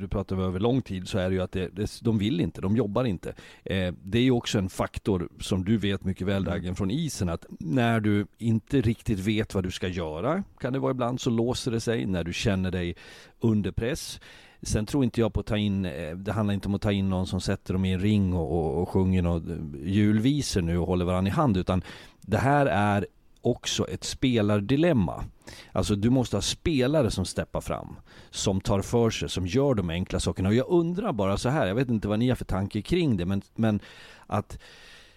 [0.01, 2.61] du pratar över lång tid, så är det ju att det, det, de vill inte,
[2.61, 3.35] de jobbar inte.
[3.65, 7.29] Eh, det är ju också en faktor som du vet mycket väl Dagen från isen,
[7.29, 11.31] att när du inte riktigt vet vad du ska göra, kan det vara ibland, så
[11.31, 12.07] låser det sig.
[12.07, 12.97] När du känner dig
[13.41, 14.21] under press,
[14.67, 16.93] Sen tror inte jag på att ta in, eh, det handlar inte om att ta
[16.93, 20.63] in någon som sätter dem i en ring och, och, och sjunger någon eh, julvisor
[20.63, 21.83] nu och håller varandra i hand utan
[22.21, 23.07] det här är
[23.41, 25.25] också ett spelardilemma.
[25.73, 27.97] Alltså du måste ha spelare som steppar fram,
[28.31, 30.49] som tar för sig, som gör de enkla sakerna.
[30.49, 33.17] Och jag undrar bara så här, jag vet inte vad ni har för tanke kring
[33.17, 33.81] det, men, men
[34.27, 34.59] att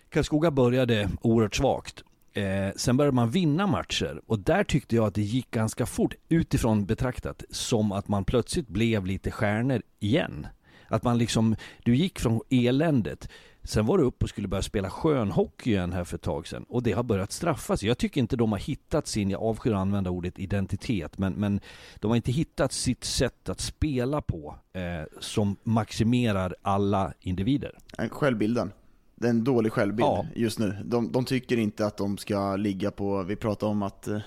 [0.09, 2.03] Karlskoga började oerhört svagt.
[2.33, 6.13] Eh, sen började man vinna matcher och där tyckte jag att det gick ganska fort
[6.29, 10.47] utifrån betraktat som att man plötsligt blev lite stjärnor igen.
[10.87, 13.29] Att man liksom, du gick från eländet
[13.63, 16.65] Sen var du upp och skulle börja spela skönhockey igen här för ett tag sedan
[16.69, 17.83] och det har börjat straffas.
[17.83, 21.59] Jag tycker inte de har hittat sin, jag avskyr att använda ordet identitet, men, men
[21.95, 24.81] de har inte hittat sitt sätt att spela på eh,
[25.19, 27.77] som maximerar alla individer.
[28.09, 28.71] Självbilden.
[29.19, 30.25] Det är en dålig självbild ja.
[30.35, 30.77] just nu.
[30.85, 34.19] De, de, tycker inte att de ska ligga på, vi pratade om att eh,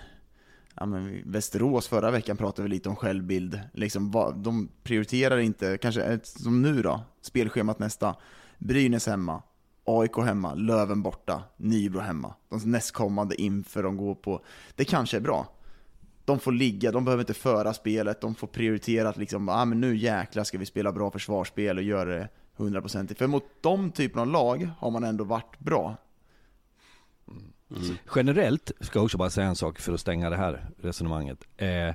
[0.74, 3.60] ja, men Västerås förra veckan pratade vi lite om självbild.
[3.72, 8.16] Liksom, de prioriterar inte, kanske som nu då, spelschemat nästa
[8.58, 9.42] Brynäs hemma,
[9.84, 12.34] AIK hemma, Löven borta, Nybro hemma.
[12.48, 14.44] De nästkommande inför de går på.
[14.76, 15.46] Det kanske är bra.
[16.24, 19.80] De får ligga, de behöver inte föra spelet, de får prioritera att liksom, ah, men
[19.80, 23.18] nu jäklar ska vi spela bra försvarsspel och göra det hundraprocentigt.
[23.18, 25.96] För mot de typen av lag har man ändå varit bra.
[27.70, 27.96] Mm.
[28.14, 31.38] Generellt, ska jag också bara säga en sak för att stänga det här resonemanget.
[31.56, 31.94] Eh,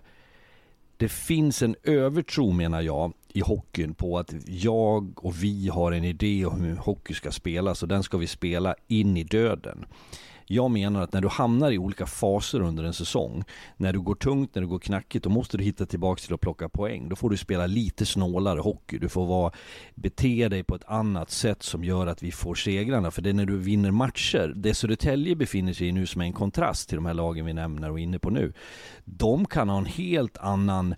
[0.98, 6.04] det finns en övertro menar jag i hockeyn på att jag och vi har en
[6.04, 9.86] idé om hur hockey ska spelas och den ska vi spela in i döden.
[10.50, 13.44] Jag menar att när du hamnar i olika faser under en säsong,
[13.78, 16.42] när du går tungt, när du går knackigt, då måste du hitta tillbaka till att
[16.42, 17.10] plocka poäng.
[17.10, 18.98] Då får du spela lite snålare hockey.
[18.98, 19.52] Du får vara,
[19.96, 23.12] bete dig på ett annat sätt som gör att vi får segrarna.
[23.12, 26.26] För det är när du vinner matcher, det Södertälje befinner sig i nu som är
[26.26, 28.54] en kontrast till de här lagen vi nämner och är inne på nu.
[29.06, 30.96] De kan ha en helt annan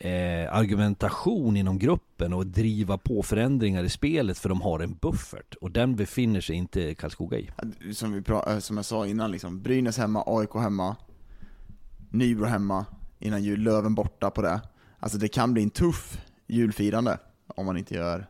[0.00, 5.54] eh, argumentation inom gruppen och driva på förändringar i spelet för de har en buffert
[5.54, 7.50] och den befinner sig inte Karlskoga i.
[7.94, 10.96] Som, vi pra- eh, som jag sa innan, liksom, Brynäs hemma, AIK hemma,
[12.10, 12.86] Nybro hemma,
[13.18, 14.60] innan jul, Löven borta på det.
[14.98, 18.26] Alltså det kan bli en tuff julfirande om man inte gör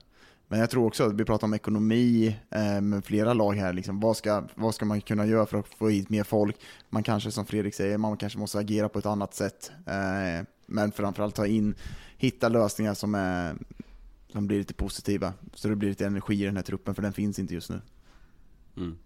[0.50, 3.72] men jag tror också att vi pratar om ekonomi eh, med flera lag här.
[3.72, 6.56] Liksom, vad, ska, vad ska man kunna göra för att få hit mer folk?
[6.88, 9.70] Man kanske, som Fredrik säger, man kanske måste agera på ett annat sätt.
[9.86, 11.74] Eh, men framförallt ta in,
[12.16, 13.56] hitta lösningar som, är,
[14.32, 15.32] som blir lite positiva.
[15.54, 17.80] Så det blir lite energi i den här truppen, för den finns inte just nu.
[18.76, 18.98] Mm.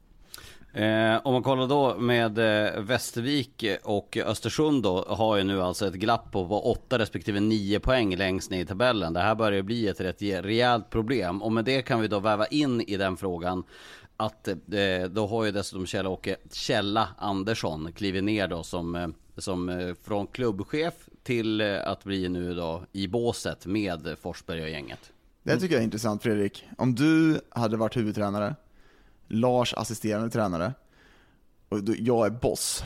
[0.72, 5.87] Eh, om man kollar då med eh, Västervik och Östersund då, har ju nu alltså
[5.87, 9.12] ett glapp på 8 respektive 9 poäng längst ner i tabellen.
[9.12, 11.42] Det här börjar bli ett rätt rejält problem.
[11.42, 13.64] Och med det kan vi då väva in i den frågan
[14.16, 19.68] att eh, då har ju dessutom Kjell-Åke Källa Andersson klivit ner då som, eh, som
[19.68, 25.12] eh, från klubbchef till eh, att bli nu då i båset med Forsberg och gänget.
[25.42, 26.64] Det tycker jag är intressant Fredrik.
[26.78, 28.54] Om du hade varit huvudtränare
[29.28, 30.72] Lars assisterande tränare.
[31.68, 32.84] Och jag är boss.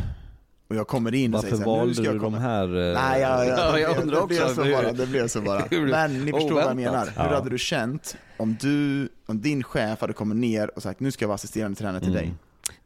[0.69, 2.89] Och jag kommer in och Varför säger Varför valde du de här?
[2.89, 4.29] Eh, Nej, jag, jag, ja, jag undrar också.
[4.29, 5.65] Det blev, så bara, det blev så bara.
[5.71, 7.07] Men ni förstår vad jag menar.
[7.07, 7.35] Hur ja.
[7.35, 11.23] hade du känt om du, om din chef hade kommit ner och sagt nu ska
[11.23, 12.23] jag vara assisterande tränare till mm.
[12.23, 12.35] dig?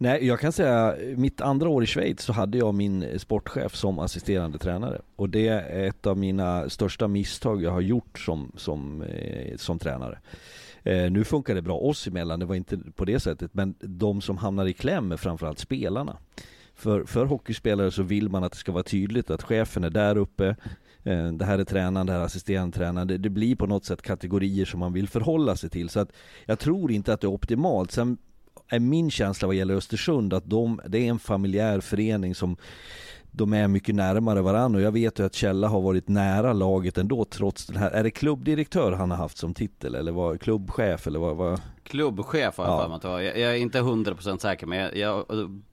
[0.02, 3.74] Nej, jag kan säga mitt andra år i Schweiz så hade jag min eh, sportchef
[3.74, 5.00] som assisterande tränare.
[5.16, 9.78] Och det är ett av mina största misstag jag har gjort som, som, eh, som
[9.78, 10.18] tränare.
[10.82, 14.20] Eh, nu funkar det bra oss emellan, det var inte på det sättet, men de
[14.20, 16.16] som hamnar i kläm är framförallt spelarna.
[16.74, 20.16] För, för hockeyspelare så vill man att det ska vara tydligt att chefen är där
[20.16, 20.56] uppe,
[21.02, 23.08] eh, det här är tränaren, det här är assisterande tränaren.
[23.08, 25.88] Det, det, blir på något sätt kategorier som man vill förhålla sig till.
[25.88, 26.12] Så att
[26.46, 27.92] jag tror inte att det är optimalt.
[27.92, 28.18] Sen
[28.72, 32.56] är min känsla vad gäller Östersund att de, det är en familjär förening som
[33.30, 36.98] de är mycket närmare varandra och jag vet ju att Källa har varit nära laget
[36.98, 41.06] ändå trots den här, är det klubbdirektör han har haft som titel eller var klubbchef
[41.06, 41.36] eller vad?
[41.36, 41.60] vad?
[41.82, 43.00] Klubbchef har jag ja.
[43.00, 45.24] för mig jag, jag är inte hundra procent säker men jag, jag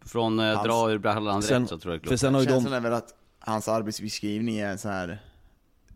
[0.06, 2.10] från eh, dra ur brallan direkt så tror jag klubb.
[2.10, 2.74] För sen har ju de...
[2.74, 5.22] är väl att hans arbetsbeskrivning är så här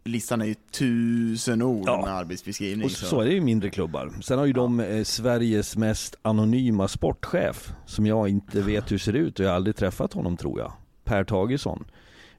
[0.03, 2.01] listan är ju tusen ord ja.
[2.01, 2.85] med arbetsbeskrivning.
[2.85, 4.13] Och så, så är det ju mindre klubbar.
[4.21, 4.61] Sen har ju ja.
[4.61, 9.49] de eh, Sveriges mest anonyma sportchef, som jag inte vet hur ser ut och jag
[9.49, 10.73] har aldrig träffat honom tror jag.
[11.03, 11.85] Per Tagesson.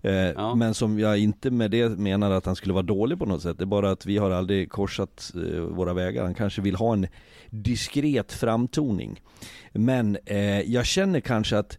[0.02, 0.54] Eh, ja.
[0.54, 3.58] Men som jag inte med det menar att han skulle vara dålig på något sätt.
[3.58, 6.24] Det är bara att vi har aldrig korsat eh, våra vägar.
[6.24, 7.06] Han kanske vill ha en
[7.50, 9.20] diskret framtoning.
[9.72, 11.78] Men eh, jag känner kanske att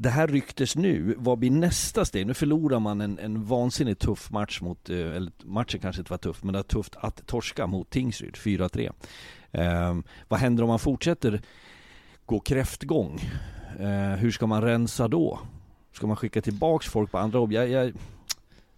[0.00, 2.26] det här ryktes nu, vad blir nästa steg?
[2.26, 6.42] Nu förlorar man en, en vansinnigt tuff match mot, eller matchen kanske inte var tuff,
[6.42, 8.92] men det var tufft att torska mot Tingsryd, 4-3.
[9.52, 9.96] Eh,
[10.28, 11.42] vad händer om man fortsätter
[12.26, 13.20] gå kräftgång?
[13.78, 15.40] Eh, hur ska man rensa då?
[15.92, 17.52] Ska man skicka tillbaks folk på andra jobb?
[17.52, 17.92] Jag, jag,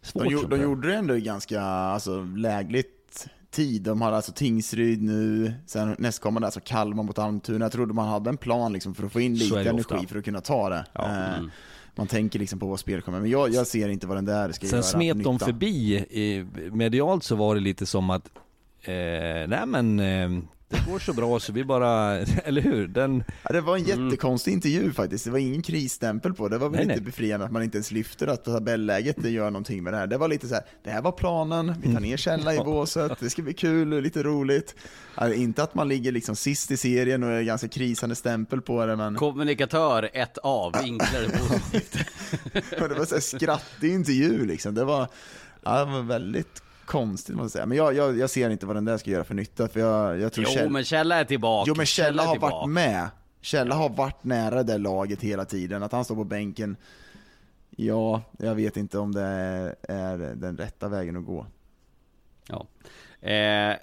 [0.02, 3.82] svårt de, de gjorde det ändå ganska alltså, lägligt favorittid.
[3.82, 7.64] De har alltså Tingsryd nu, sen nästkommande alltså Kalmar mot Almtuna.
[7.64, 10.08] Jag trodde man hade en plan liksom för att få in lite energi ofta.
[10.08, 10.84] för att kunna ta det.
[10.92, 11.04] Ja.
[11.08, 11.50] Eh, Mm.
[11.96, 14.52] Man tänker liksom på vad spelet kommer, men jag, jag ser inte vad den där
[14.52, 16.04] ska Sen göra smet för de förbi,
[16.72, 18.30] medialt så var det lite som att,
[18.82, 18.92] eh,
[19.48, 22.88] nej men eh, det går så bra så vi bara, eller hur?
[22.88, 26.54] Den, Ja, det var en jättekonstig intervju faktiskt, det var ingen krisstämpel på det.
[26.54, 27.04] Det var väl Nej, lite nej.
[27.04, 30.06] befriande att man inte ens lyfter att tabelläget gör någonting med det här.
[30.06, 33.12] Det var lite så här, det här var planen, vi tar ner Källa i båset,
[33.20, 34.74] det ska bli kul och lite roligt.
[35.16, 38.86] Ja, inte att man ligger liksom sist i serien och är ganska krisande stämpel på
[38.86, 41.98] det, men Kommunikatör 1A, vinklar positivt.
[42.70, 44.74] det var så här skrattig intervju liksom.
[44.74, 45.08] Det var,
[45.62, 47.66] ja, det var väldigt konstigt måste jag säga.
[47.66, 50.20] Men jag, jag, jag ser inte vad den där ska göra för nytta, för jag,
[50.20, 51.68] jag tror Jo Käll- men Källa är tillbaka.
[51.68, 52.54] Jo men Källa har tillbaka.
[52.54, 53.08] varit med.
[53.40, 55.82] Källa har varit nära det laget hela tiden.
[55.82, 56.76] Att han står på bänken,
[57.70, 61.46] ja, jag vet inte om det är, är den rätta vägen att gå.
[62.48, 62.66] Ja.
[63.28, 63.76] Eh,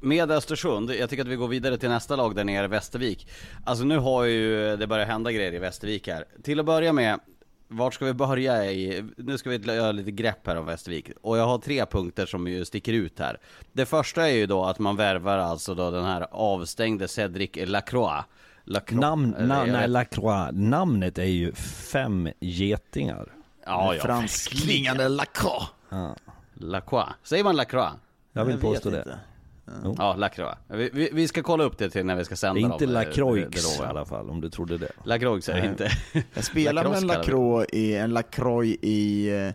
[0.00, 3.28] med Östersund, jag tycker att vi går vidare till nästa lag där nere, Västervik.
[3.64, 6.24] Alltså nu har ju det börjat hända grejer i Västervik här.
[6.42, 7.20] Till att börja med,
[7.72, 9.04] vart ska vi börja i?
[9.16, 11.10] Nu ska vi göra lite grepp här om Västervik.
[11.22, 13.38] Och jag har tre punkter som ju sticker ut här.
[13.72, 18.24] Det första är ju då att man värvar alltså då den här avstängde Cedric Lacroix.
[18.64, 21.52] Lacroix namn, na, nej, Lacroix, namnet är ju
[21.92, 23.32] fem getingar.
[23.66, 24.02] Ja, ja.
[24.02, 25.66] Franskklingande Lacroix.
[26.54, 27.08] Lacroix.
[27.22, 27.92] Säger man Lacroix?
[28.32, 28.98] Jag vill Jag påstå det.
[28.98, 29.18] inte.
[29.98, 30.58] Ja, Lacroix.
[30.68, 32.78] Vi, vi, vi ska kolla upp det till när vi ska sända Inte dem, eh,
[32.80, 33.88] det- det Lacroix i jag.
[33.88, 34.90] alla fall, om du trodde det.
[35.04, 35.90] Lacroix är det inte.
[36.34, 39.50] Jag spelade med en Lacroix i, en Lacroix i, eh,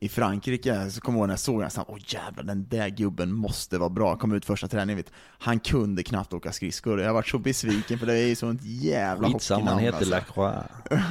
[0.00, 2.66] i Frankrike, så kommer jag ihåg när jag såg den, så här, åh jävlar den
[2.68, 4.16] där gubben måste vara bra.
[4.16, 5.12] Kom ut första träningen, vet.
[5.38, 7.00] han kunde knappt åka skridskor.
[7.00, 10.16] Jag har varit så besviken för det är ju sånt jävla Skitsamma, han hockeynamn, heter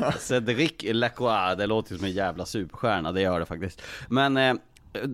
[0.02, 0.20] alltså.
[0.20, 0.94] Cedric Lacroix.
[1.00, 3.82] Lacroix, det låter ju som en jävla superstjärna, det gör det faktiskt.
[4.10, 4.54] Men eh,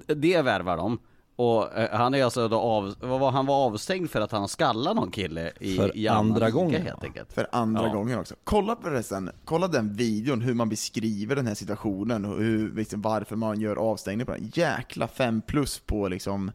[0.07, 0.99] det värvar de.
[1.39, 4.47] Och eh, han är alltså då av, vad var, han var avstängd för att han
[4.47, 7.33] skallade någon kille i, För i andra gången, helt enkelt.
[7.33, 7.93] För andra Ja.
[7.93, 8.35] gången också.
[8.43, 13.35] Kolla förresten, kolla den videon, hur man beskriver den här situationen och hur, liksom, varför
[13.35, 14.51] man gör avstängning på den.
[14.53, 16.51] Jäkla fem plus på liksom,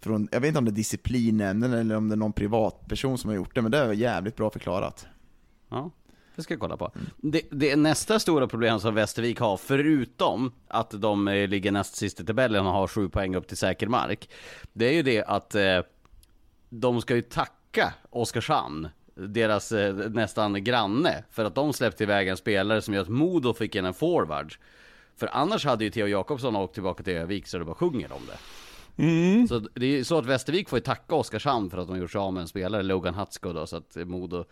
[0.00, 3.28] från, jag vet inte om det är disciplinnämnden eller om det är någon privatperson som
[3.30, 5.06] har gjort det, men det är jävligt bra förklarat.
[5.68, 5.90] Ja,
[6.36, 6.90] det ska jag kolla på.
[7.16, 12.20] Det, det nästa stora problem som Västervik har, förutom att de eh, ligger näst sist
[12.20, 14.30] i tabellen och har sju poäng upp till säker mark.
[14.72, 15.80] Det är ju det att eh,
[16.68, 22.36] de ska ju tacka Oskarshamn, deras eh, nästan granne, för att de släppte iväg en
[22.36, 24.54] spelare som gör att Modo fick in en forward.
[25.16, 28.22] För annars hade ju Theo Jakobsson åkt tillbaka till Övik så det bara sjunger om
[28.26, 28.38] det.
[29.48, 32.18] Så det är så att Västervik får ju tacka Oskarshamn för att de gjort sig
[32.18, 34.44] av med en spelare, Logan Hatsko då, så att Modo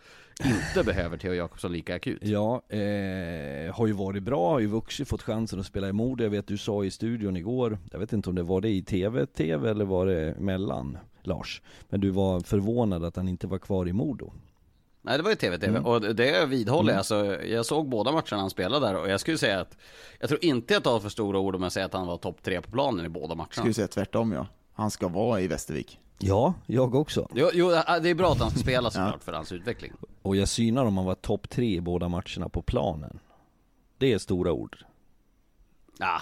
[0.43, 2.19] inte behöver Theo Jakobsson lika akut.
[2.21, 6.23] Ja, eh, har ju varit bra, har ju vuxit, fått chansen att spela i Modo.
[6.23, 8.81] Jag vet du sa i studion igår, jag vet inte om det var det i
[8.81, 11.61] TV, TV eller var det emellan, Lars?
[11.89, 14.31] Men du var förvånad att han inte var kvar i Modo.
[15.05, 16.97] Nej det var ju TV-TV och det vidhåller jag.
[16.97, 19.77] Alltså, jag såg båda matcherna han spelade där och jag skulle säga att
[20.19, 22.43] Jag tror inte jag tar för stora ord om jag säger att han var topp
[22.43, 23.51] tre på planen i båda matcherna.
[23.51, 24.47] Skulle säga tvärtom ja.
[24.73, 25.99] Han ska vara i Västervik.
[26.19, 27.27] Ja, jag också.
[27.33, 27.69] Jo, jo,
[28.01, 29.91] det är bra att han ska spela såklart för hans utveckling.
[30.21, 33.19] Och jag synar om han var topp tre i båda matcherna på planen.
[33.97, 34.77] Det är stora ord.
[35.97, 36.21] Ja,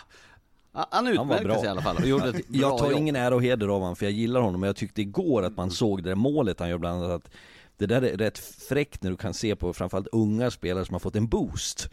[0.89, 2.99] han utmärkte sig i alla fall och gjorde ett bra Jag tar jobb.
[2.99, 5.57] ingen ära och heder av honom för jag gillar honom, men jag tyckte igår att
[5.57, 7.31] man såg det målet han gör bland annat att
[7.77, 10.99] det där är rätt fräckt när du kan se på framförallt unga spelare som har
[10.99, 11.89] fått en boost.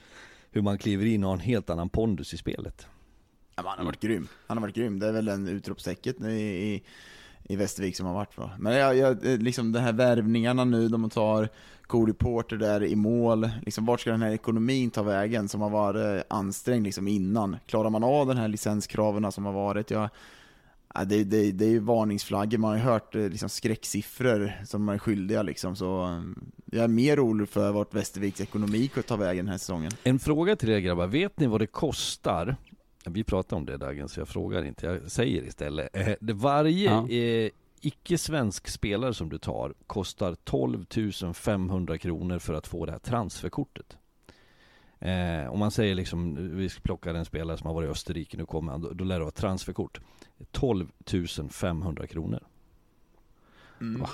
[0.51, 2.87] Hur man kliver in och har en helt annan pondus i spelet.
[3.57, 4.29] Ja, han har varit grym.
[4.47, 4.99] Han har varit grym.
[4.99, 6.83] Det är väl en utropstecket nu i, i,
[7.43, 8.51] i Västervik som har varit bra.
[8.59, 11.49] Men jag, jag, liksom de här värvningarna nu, de tar
[11.83, 13.51] Cody Porter där i mål.
[13.63, 17.57] Liksom, vart ska den här ekonomin ta vägen som har varit eh, ansträngd liksom innan?
[17.67, 19.91] Klarar man av den här licenskraven som har varit?
[19.91, 20.09] Jag,
[20.95, 24.89] ja, det, det, det är ju varningsflaggor, man har ju hört eh, liksom, skräcksiffror som
[24.89, 25.77] är skyldiga liksom.
[25.77, 26.21] Så eh,
[26.65, 29.93] jag är mer orolig för vart Västerviks ekonomi kommer ta vägen den här säsongen.
[30.05, 32.57] En fråga till er grabbar, vet ni vad det kostar?
[33.05, 35.97] Vi pratar om det dagen så jag frågar inte, jag säger istället.
[35.97, 37.09] Eh, det varje Ja.
[37.09, 37.51] eh,
[37.81, 40.85] icke-svensk spelare som du tar kostar 12
[41.35, 43.97] 500 kronor för att få det här transferkortet.
[45.01, 48.37] Eh, om man säger liksom, vi ska plocka en spelare som har varit i Österrike,
[48.37, 50.01] nu kommer han, då, då lär det vara transferkort.
[50.53, 50.87] 12
[51.51, 52.41] 500 kronor.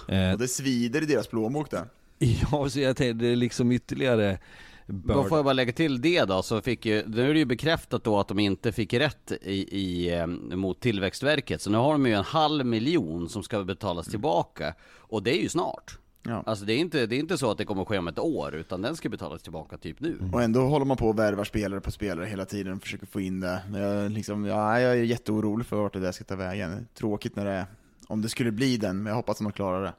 [0.09, 1.85] Eh, Och det svider i deras plånbok där.
[2.19, 4.39] ja, så jag tänkte, det är liksom ytterligare
[4.87, 5.29] Då börda.
[5.29, 8.05] får jag bara lägga till det då, så fick ju, nu är det ju bekräftat
[8.05, 12.07] då att de inte fick rätt i, i, eh, mot Tillväxtverket, så nu har de
[12.07, 15.99] ju en halv miljon som ska betalas tillbaka, och det är ju snart.
[16.29, 16.43] Ja.
[16.47, 18.55] Alltså det är, inte, det är inte så att det kommer ske om ett år,
[18.55, 20.19] utan den ska betalas tillbaka typ nu.
[20.33, 23.21] Och ändå håller man på och värvar spelare på spelare hela tiden och försöker få
[23.21, 23.63] in det.
[23.71, 26.89] Men Jag, liksom, ja, jag är jätteorolig för vart det där ska ta vägen.
[26.95, 27.67] Tråkigt när det är
[28.09, 29.93] om det skulle bli den, men jag hoppas att de klarar det.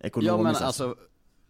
[0.00, 0.28] Ekonomiskt.
[0.28, 0.96] Ja men alltså,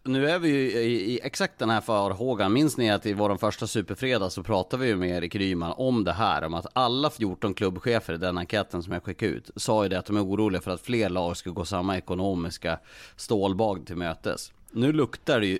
[0.03, 2.53] nu är vi ju i, i exakt den här farhågan.
[2.53, 6.03] Minns ni att i vår första superfredag så pratade vi ju med Erik Ryman om
[6.03, 6.43] det här.
[6.43, 9.99] Om att alla 14 klubbchefer i den enkäten som jag skickade ut sa ju det
[9.99, 12.79] att de är oroliga för att fler lag ska gå samma ekonomiska
[13.15, 14.51] stålbad till mötes.
[14.71, 15.59] Nu luktar det ju,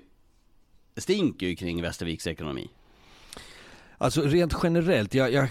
[0.96, 2.70] stinker ju kring Västerviks ekonomi.
[4.02, 5.48] Alltså rent generellt, jag, jag,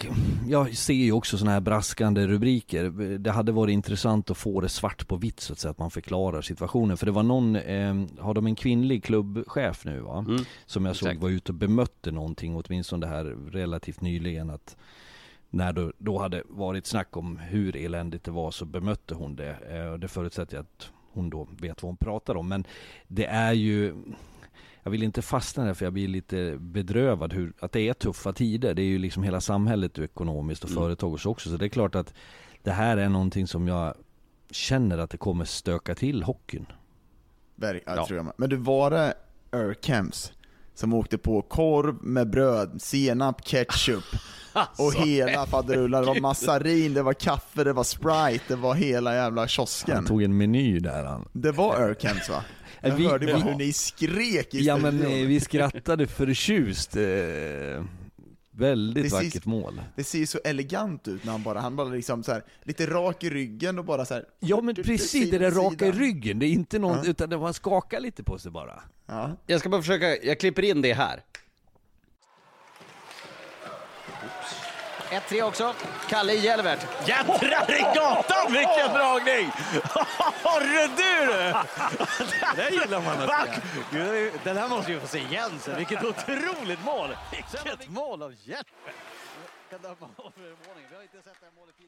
[0.47, 2.89] jag ser ju också sådana här braskande rubriker.
[3.17, 5.91] Det hade varit intressant att få det svart på vitt så att säga, att man
[5.91, 6.97] förklarar situationen.
[6.97, 10.25] För det var någon, eh, har de en kvinnlig klubbchef nu va?
[10.27, 11.21] Mm, Som jag såg exakt.
[11.21, 14.77] var ute och bemötte någonting, åtminstone det här relativt nyligen att
[15.49, 19.57] när det då hade varit snack om hur eländigt det var så bemötte hon det.
[19.69, 22.47] Eh, det förutsätter jag att hon då vet vad hon pratar om.
[22.47, 22.63] Men
[23.07, 23.93] det är ju
[24.83, 28.33] jag vill inte fastna där för jag blir lite bedrövad hur, att det är tuffa
[28.33, 28.73] tider.
[28.73, 30.83] Det är ju liksom hela samhället ekonomiskt och Mm.
[30.83, 31.49] företag och så också.
[31.49, 32.13] Så det är klart att
[32.63, 33.93] det här är någonting som jag
[34.51, 36.65] känner att det kommer stöka till hockeyn.
[37.55, 38.05] Verk, ja.
[38.07, 38.33] Tror jag.
[38.37, 39.13] Men du var det
[39.51, 40.31] Urkems
[40.73, 44.03] som åkte på korv med bröd, senap, ketchup
[44.77, 46.01] och hela faderullan.
[46.01, 50.05] Det var massarin, det var kaffe, det var sprite, det var hela jävla Han kiosken.
[50.05, 51.27] tog en meny där han.
[51.33, 52.43] Det var Urkems va?
[52.81, 56.95] Jag Vi- hörde bara vi- hur ni skrek i Ja men eh, vi skrattade förtjust.
[56.95, 57.03] Eh,
[58.51, 59.81] väldigt Det ser- vackert mål.
[59.95, 62.85] Det ser ju så elegant ut när han bara, han bara liksom så här, lite
[62.85, 64.25] rak i ryggen och bara så här.
[64.39, 66.39] Ja men du- precis, det där raka i ryggen.
[66.39, 67.09] Det är inte någon, Ja.
[67.09, 68.83] utan det man skakar lite på sig bara.
[69.07, 69.37] Ja.
[69.47, 71.19] Jag ska bara försöka, jag klipper in det här.
[75.11, 75.73] 1-3 också.
[76.09, 77.07] Kalle Jelvert.
[77.07, 79.51] Jädrar i gatan vilken dragning!
[80.43, 81.53] Hörru du!
[82.55, 84.31] Det gillar man att se.
[84.43, 85.77] Den här måste vi få se igen sen.
[85.77, 87.09] Vilket otroligt mål!
[87.31, 88.67] Vilket mål av Hjärt!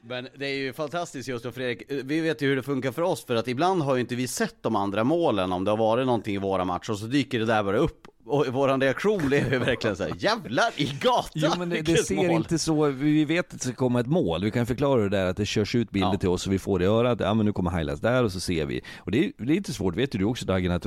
[0.02, 3.02] Men det är ju fantastiskt just då Fredrik, vi vet ju hur det funkar för
[3.02, 5.78] oss för att ibland har ju inte vi sett de andra målen om det har
[5.78, 9.26] varit någonting i våra matcher och så dyker det där bara upp och våran reaktion
[9.26, 11.30] blev ju verkligen såhär, jävlar i gatan!
[11.34, 14.06] Jo men det, det ser mål." inte så, vi vet att det ska komma ett
[14.06, 14.44] mål.
[14.44, 16.18] Vi kan förklara det där att det körs ut bilder Ja.
[16.18, 17.20] till oss och vi får det i örat.
[17.20, 18.80] Ja men nu kommer highlights där och så ser vi.
[18.98, 20.86] Och det är, det är lite svårt, vet ju du också Dagen, att,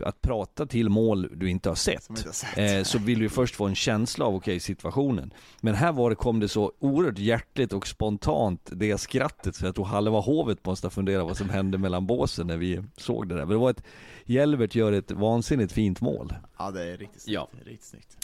[0.00, 2.10] att prata till mål du inte har sett.
[2.10, 2.58] Inte sett.
[2.58, 5.34] Eh, så vill du först få en känsla av, okej situationen.
[5.60, 9.74] Men här var det, kom det så oerhört hjärtligt och spontant, det skrattet, så jag
[9.74, 13.34] tror halva hovet måste ha funderat vad som hände mellan båsen när vi såg det
[13.34, 13.40] där.
[13.44, 13.82] Men det var ett,
[14.24, 16.34] Jelvert gör ett vansinnigt fint mål.
[16.58, 17.34] ja, det är riktigt snyggt.
[17.34, 17.48] Ja.
[17.52, 18.16] Det är riktigt snyggt.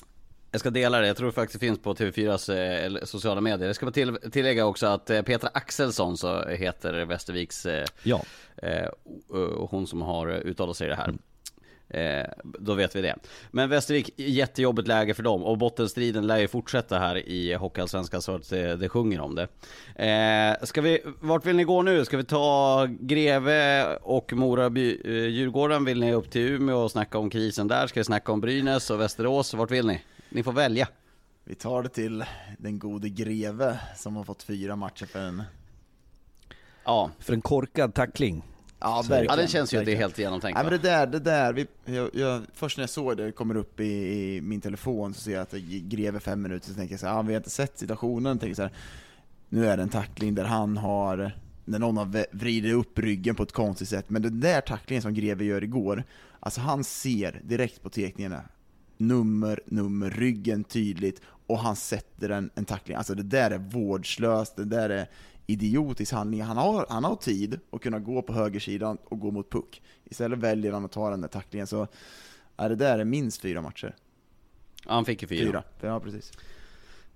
[0.51, 3.67] Jag ska dela det, jag tror faktiskt det finns på TV4s eh, sociala medier.
[3.67, 8.23] Jag ska bara till, tillägga också att eh, Petra Axelsson så heter Västerviks, eh, Ja.
[8.57, 8.89] eh,
[9.59, 11.15] och hon som har uttalat sig i det här.
[11.91, 13.17] Eh, då vet vi det.
[13.51, 18.35] Men Västervik, jättejobbigt läge för dem och bottenstriden lär ju fortsätta här i Hockeyallsvenskan så
[18.35, 19.49] att det, det sjunger om det.
[20.05, 22.05] Eh, ska vi, vart vill ni gå nu?
[22.05, 25.85] Ska vi ta Greve och Mora by, eh, Djurgården?
[25.85, 27.87] Vill ni upp till Umeå och snacka om krisen där?
[27.87, 29.55] Ska vi snacka om Brynäs och Västerås?
[29.55, 30.03] Vart vill ni?
[30.29, 30.89] Ni får välja.
[31.45, 32.25] Vi tar det till
[32.59, 35.43] den gode Greve som har fått fyra matcher för en...
[36.85, 38.43] Ja, För en korkad tackling.
[38.81, 39.99] Ja, Så- ja det känns ju verkligen.
[40.01, 40.57] helt genomtänkt.
[40.57, 43.57] Nej men det där, det där, vi, jag, jag, först när jag såg det kommer
[43.57, 46.93] upp i, i min telefon så ser jag att det Greve fem minuter, så tänker
[46.93, 48.73] jag så här, ah, vi har inte sett situationen, tänker så här,
[49.49, 51.33] nu är det en tackling där han har,
[51.65, 55.15] när någon har vridit upp ryggen på ett konstigt sätt, men den där tacklingen som
[55.15, 56.05] Greve gör igår,
[56.41, 58.43] alltså han ser direkt på teckningarna,
[58.97, 64.57] nummer, nummer, ryggen tydligt, och han sätter en, en tackling, alltså det där är vårdslöst,
[64.57, 65.09] det där är
[65.51, 66.43] idiotisk handling.
[66.43, 69.83] Han har, han har tid att kunna gå på högersidan och gå mot puck.
[70.05, 71.87] Istället väljer han att ta den där tacklingen, så
[72.57, 73.97] ja, det där är minst fyra matcher.
[74.85, 75.47] Han fick ju fyra.
[75.47, 75.63] Fyra.
[75.81, 76.33] Ja, precis.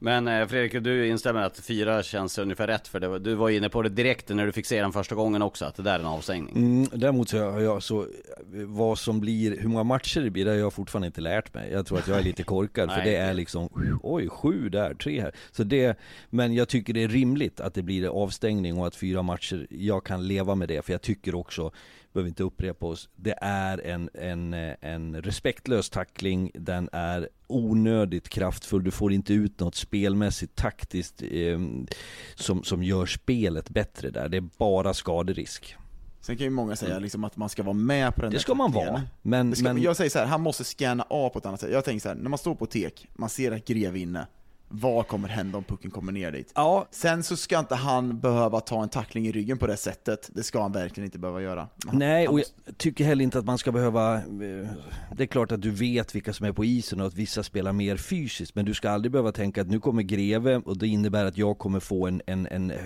[0.03, 3.19] Men eh, Fredrik, du instämmer att fyra känns ungefär rätt för det.
[3.19, 5.75] Du var inne på det direkt när du fick se den första gången också, att
[5.75, 6.57] det där är en avstängning.
[6.57, 8.07] Mm, däremot så har jag så,
[8.53, 11.73] vad som blir, hur många matcher det blir, det har jag fortfarande inte lärt mig.
[11.73, 13.69] Jag tror att jag är lite korkad, för det är liksom,
[14.03, 15.33] oj, sju där, tre här.
[15.51, 15.99] Så det,
[16.31, 20.05] men jag tycker det är rimligt att det blir avstängning och att fyra matcher, jag
[20.05, 21.73] kan leva med det, för jag tycker också,
[22.13, 28.85] behöver inte upprepa oss, det är en, en, en respektlös tackling, den är onödigt kraftfull,
[28.85, 31.61] du får inte ut något spelmässigt taktiskt eh,
[32.35, 35.77] som, som gör spelet bättre där, det är bara skaderisk.
[36.21, 38.55] Sen kan ju många säga liksom att man ska vara med på den Det ska
[38.55, 41.47] man vara, men, ska, men Jag säger så här, han måste scanna av på ett
[41.47, 41.73] annat sätt.
[41.73, 44.27] Jag tänker så här, när man står på tek, man ser att Greve är inne,
[44.75, 46.53] vad kommer hända om pucken kommer ner dit?
[46.55, 50.31] ja, Sen så ska inte han behöva ta en tackling i ryggen på det sättet,
[50.35, 51.69] det ska han verkligen inte behöva göra.
[51.87, 54.15] Han- Nej, och måste- jag tycker heller inte att man ska behöva...
[54.17, 54.23] eh,
[55.17, 57.73] Det är klart att du vet vilka som är på isen och att vissa spelar
[57.73, 61.25] mer fysiskt, men du ska aldrig behöva tänka att nu kommer Greve och det innebär
[61.25, 62.77] att jag kommer få en, en, en eh,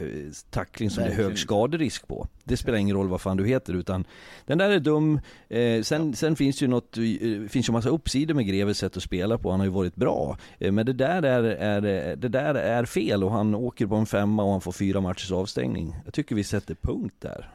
[0.50, 2.28] tackling som det är Verkligen hög skaderisk på.
[2.46, 4.04] Det spelar ingen roll vad fan du heter utan
[4.46, 5.20] den där är dum.
[5.48, 8.96] Eh, sen, sen finns det ju något, eh, finns ju massa uppsidor med Greves sätt
[8.96, 10.38] att spela på, han har ju varit bra.
[10.58, 14.06] Eh, men det där är, är, det där är fel och han åker på en
[14.06, 15.96] femma och han får fyra matchers avstängning.
[16.04, 17.50] Jag tycker vi sätter punkt där.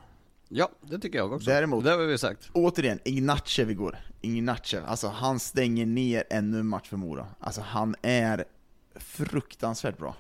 [0.49, 1.49] Ja, det tycker jag också.
[1.49, 2.49] Däremot, det har vi sagt.
[2.53, 3.97] Återigen, Ignacev igår.
[4.21, 7.27] Ignacev, alltså han stänger ner ännu en match för Mora.
[7.39, 8.45] Alltså han är
[8.95, 10.15] fruktansvärt bra.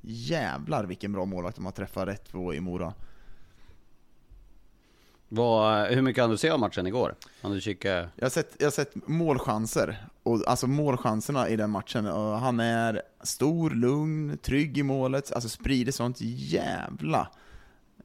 [0.00, 2.94] Jävlar vilken bra målvakt de har träffat rätt på i Mora.
[5.34, 7.14] Vad, hur mycket hann du se av matchen igår?
[7.42, 8.08] Han du kika?
[8.16, 12.06] Jag har sett, jag har sett målchanser, och alltså målchanserna i den matchen.
[12.06, 17.28] Och han är stor, lugn, trygg i målet, alltså sprider sånt jävla...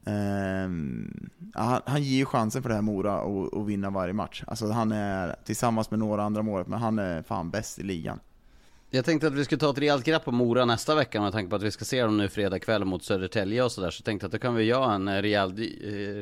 [0.04, 3.20] Um, han, han ger ju chansen för det här Mora
[3.60, 4.44] att vinna varje match.
[4.46, 8.20] Alltså han är, tillsammans med några andra mål, men han är fan bäst i ligan.
[8.90, 11.50] Jag tänkte att vi skulle ta ett rejält grepp på Mora nästa vecka med tanke
[11.50, 13.90] på att vi ska se dem nu fredag kväll mot Södertälje och sådär.
[13.90, 15.56] Så tänkte att då kan vi göra en rejäl,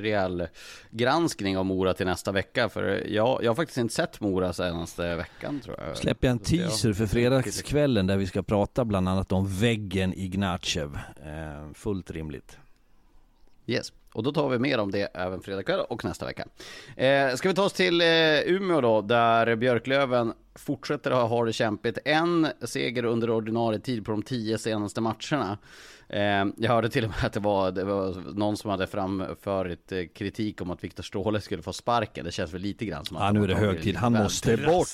[0.03, 0.49] rejäl
[0.91, 2.69] granskning av Mora till nästa vecka.
[2.69, 5.97] För jag, jag har faktiskt inte sett Mora senaste veckan tror jag.
[5.97, 10.99] Släpper jag en teaser för fredagskvällen där vi ska prata bland annat om väggen Ignacev.
[11.25, 12.59] Eh, fullt rimligt.
[13.67, 13.93] Yes.
[14.17, 16.47] Och då tar vi mer om det även fredag kväll och nästa vecka.
[16.97, 18.07] Eh, ska vi ta oss till eh,
[18.41, 21.99] Umeå då, där Björklöven fortsätter att ha det kämpigt.
[22.05, 25.59] En seger under ordinarie tid på de tio senaste matcherna.
[26.09, 29.93] Eh, jag hörde till och med att det var, det var någon som hade framfört
[29.93, 32.25] eh, kritik om att Viktor Ståhle skulle få sparken.
[32.25, 33.23] Det känns väl lite grann som att...
[33.23, 33.97] Ja, nu är det hög tid.
[33.97, 34.87] Han måste bort.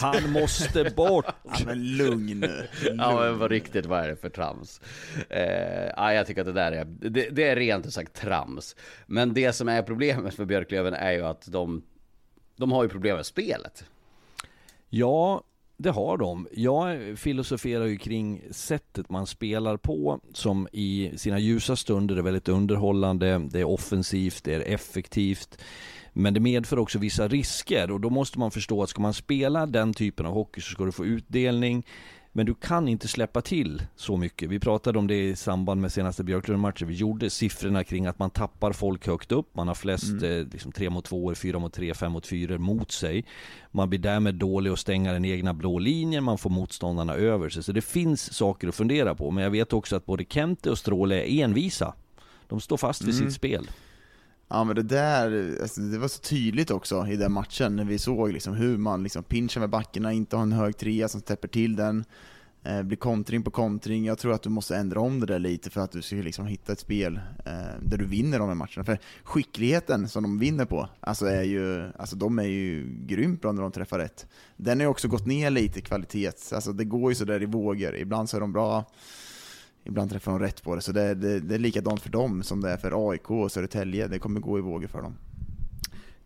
[0.00, 1.26] Han måste bort.
[1.44, 2.68] ja, men lugn nu.
[2.98, 4.80] Ja, men vad riktigt, vad är det för trams?
[5.28, 8.76] Eh, ja, jag tycker att det där är, det, det är rent ut sagt trams.
[9.06, 11.82] Men det som är problemet för Björklöven är ju att de,
[12.56, 13.84] de har ju problem med spelet.
[14.88, 15.42] Ja,
[15.78, 16.48] det har de.
[16.52, 22.48] Jag filosoferar ju kring sättet man spelar på som i sina ljusa stunder är väldigt
[22.48, 25.58] underhållande, det är offensivt, det är effektivt.
[26.12, 29.66] Men det medför också vissa risker och då måste man förstå att ska man spela
[29.66, 31.86] den typen av hockey så ska du få utdelning.
[32.38, 34.50] Men du kan inte släppa till så mycket.
[34.50, 36.88] Vi pratade om det i samband med senaste Björklund-matchen.
[36.88, 39.54] Vi gjorde siffrorna kring att man tappar folk högt upp.
[39.54, 40.40] Man har flest mm.
[40.40, 43.24] eh, liksom 3 mot 2, 4 mot 3, 5 mot 4 mot sig.
[43.70, 46.24] Man blir därmed dålig att stänga den egna blå linjen.
[46.24, 47.62] Man får motståndarna över sig.
[47.62, 49.30] Så det finns saker att fundera på.
[49.30, 51.94] Men jag vet också att både Kente och Stråle är envisa.
[52.48, 53.26] De står fast vid mm.
[53.26, 53.68] sitt spel.
[54.48, 57.98] Ja men det där, alltså, det var så tydligt också i den matchen när vi
[57.98, 61.48] såg liksom hur man liksom pinchar med backarna, inte har en hög trea som täpper
[61.48, 62.04] till den.
[62.62, 64.04] Eh, blir kontring på kontring.
[64.04, 66.46] Jag tror att du måste ändra om det där lite för att du ska liksom
[66.46, 68.84] hitta ett spel eh, där du vinner de här matcherna.
[68.84, 73.52] För skickligheten som de vinner på, alltså är ju, alltså de är ju grymt bra
[73.52, 74.26] när de träffar rätt.
[74.56, 77.46] Den har ju också gått ner lite i kvalitet, alltså det går ju sådär i
[77.46, 77.96] vågor.
[77.96, 78.84] Ibland så är de bra,
[79.88, 80.80] ibland träffar de rätt på det.
[80.80, 84.08] Så det, det, det är likadant för dem som det är för AIK och Södertälje,
[84.08, 85.14] det kommer gå i vågor för dem.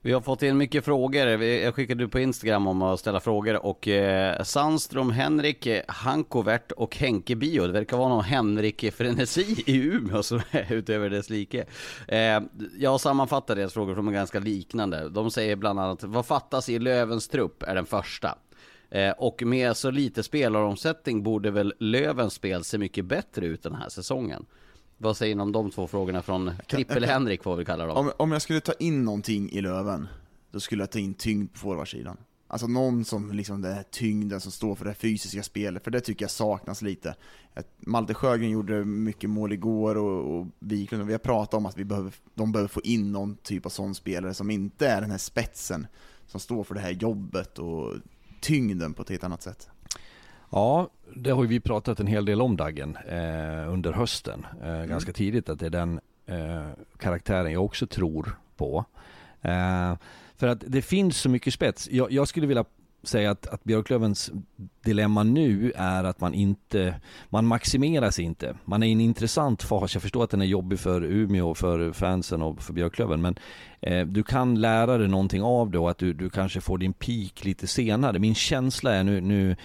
[0.04, 1.26] Vi har fått in mycket frågor.
[1.42, 6.96] Jag skickade på Instagram om att ställa frågor och eh, Sandström, Henrik, eh, Hankovert och
[6.96, 7.66] Henke Bio.
[7.66, 11.64] Det verkar vara någon Henrik-frenesi i Umeå som är utöver dess like.
[12.08, 12.40] Eh,
[12.78, 15.08] jag sammanfattar deras frågor för de är ganska liknande.
[15.08, 18.38] De säger bland annat, vad fattas i Lövens trupp är den första.
[18.92, 23.74] Eh, och med så lite spelaromsättning borde väl Lövens spel se mycket bättre ut den
[23.74, 24.46] här säsongen.
[24.98, 27.96] Vad säger ni om de två frågorna från Trippel-Henrik får vi kalla dem?
[27.96, 30.08] Om, om jag skulle ta in någonting i Löven,
[30.50, 32.16] då skulle jag ta in tyngd på forwardsidan.
[32.46, 36.00] Alltså någon som liksom den här tyngden som står för det fysiska spelet, för det
[36.00, 37.14] tycker jag saknas lite.
[37.78, 41.78] Malte Sjögren gjorde mycket mål igår och, och Wiklund, och vi har pratat om att
[41.78, 45.10] vi behöver, de behöver få in någon typ av sån spelare som inte är den
[45.10, 45.86] här spetsen,
[46.26, 47.94] som står för det här jobbet och
[48.42, 49.68] tyngden på ett helt annat sätt.
[50.50, 54.46] Ja, det har vi pratat en hel del om Daggen eh, under hösten.
[54.62, 54.88] Eh, mm.
[54.88, 56.66] Ganska tidigt att det är den eh,
[56.98, 58.84] karaktären jag också tror på.
[59.40, 59.94] Eh,
[60.36, 61.88] för att det finns så mycket spets.
[61.90, 62.64] Jag, jag skulle vilja
[63.02, 64.30] säga att, att Björklövens
[64.84, 66.94] dilemma nu är att man inte,
[67.28, 68.56] man maximeras inte.
[68.64, 69.94] Man är i en intressant fas.
[69.94, 73.20] Jag förstår att den är jobbig för Umeå, för fansen och för Björklöven.
[73.22, 73.38] Men
[73.80, 76.92] eh, du kan lära dig någonting av det och att du, du kanske får din
[76.92, 78.18] peak lite senare.
[78.18, 79.56] Min känsla är nu, nu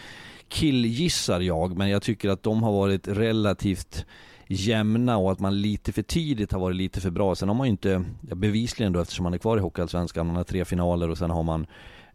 [0.47, 4.05] killgissar jag, men jag tycker att de har varit relativt
[4.47, 7.35] jämna och att man lite för tidigt har varit lite för bra.
[7.35, 10.43] Sen har man ju inte, bevisligen då eftersom man är kvar i Hockeyallsvenskan, man har
[10.43, 11.67] tre finaler och sen har man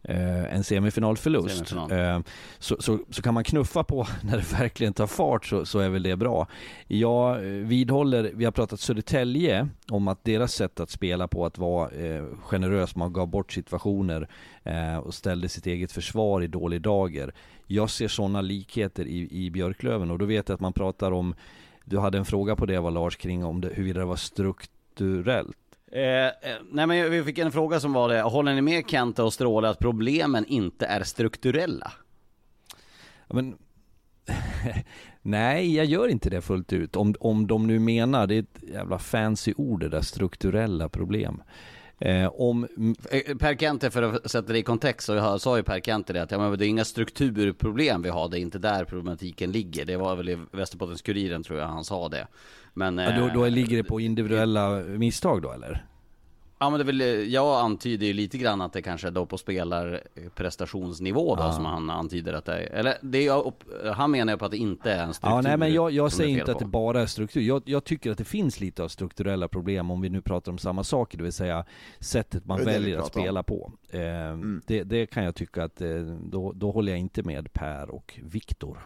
[0.03, 1.55] eh, en semifinalförlust.
[1.55, 1.91] Semifinal.
[1.91, 2.19] Eh,
[2.59, 5.89] så, så, så, kan man knuffa på när det verkligen tar fart så, så är
[5.89, 6.47] väl det bra.
[6.87, 11.57] Jag eh, vidhåller, vi har pratat Södertälje om att deras sätt att spela på att
[11.57, 14.27] vara eh, generös, man gav bort situationer
[14.63, 17.33] eh, och ställde sitt eget försvar i dålig dager.
[17.67, 21.35] Jag ser sådana likheter i, i Björklöven och då vet jag att man pratar om
[21.85, 25.57] du hade en fråga på det var Lars kring om det, huruvida det var strukturellt
[25.95, 26.31] Eh, eh,
[26.71, 29.69] nej men vi fick en fråga som var det, håller ni med Kenta och Stråle
[29.69, 31.91] att problemen inte är strukturella?
[33.27, 33.57] Ja, Men,
[35.21, 36.95] nej, jag gör inte det fullt ut.
[36.95, 41.43] Om, om de nu menar, det är ett jävla fancy ord det där, strukturella problem.
[41.99, 42.67] Eh, om,
[43.11, 46.13] Eh, Per Kente, för att sätta det i kontext, så jag sa ju Per Kente
[46.13, 49.51] det att ja, men det är inga strukturproblem vi har, det är inte där problematiken
[49.51, 49.85] ligger.
[49.85, 52.27] Det var väl i Västerbottens-Kuriren tror jag han sa det.
[52.73, 55.85] Men, ja, då, då eh, ligger det på individuella misstag då eller?
[56.63, 59.25] Ja men det är väl, jag antyder ju lite grann att det kanske är då
[59.25, 62.59] på spelarprestationsnivå då som han antyder att det är.
[62.73, 65.35] Eller det är, upp- han menar ju på att det inte är en struktur.
[65.35, 66.63] Ja, nej men jag, jag säger inte att på.
[66.63, 67.41] det bara är struktur.
[67.41, 70.57] Jag, jag tycker att det finns lite av strukturella problem om vi nu pratar om
[70.57, 71.65] samma saker, det vill säga
[71.99, 73.23] sättet man väljer att pratar om.
[73.25, 73.71] spela på.
[73.89, 74.37] Eh,
[74.67, 75.95] det, det kan jag tycka att, eh,
[76.25, 78.79] då, då håller jag inte med Per och Viktor.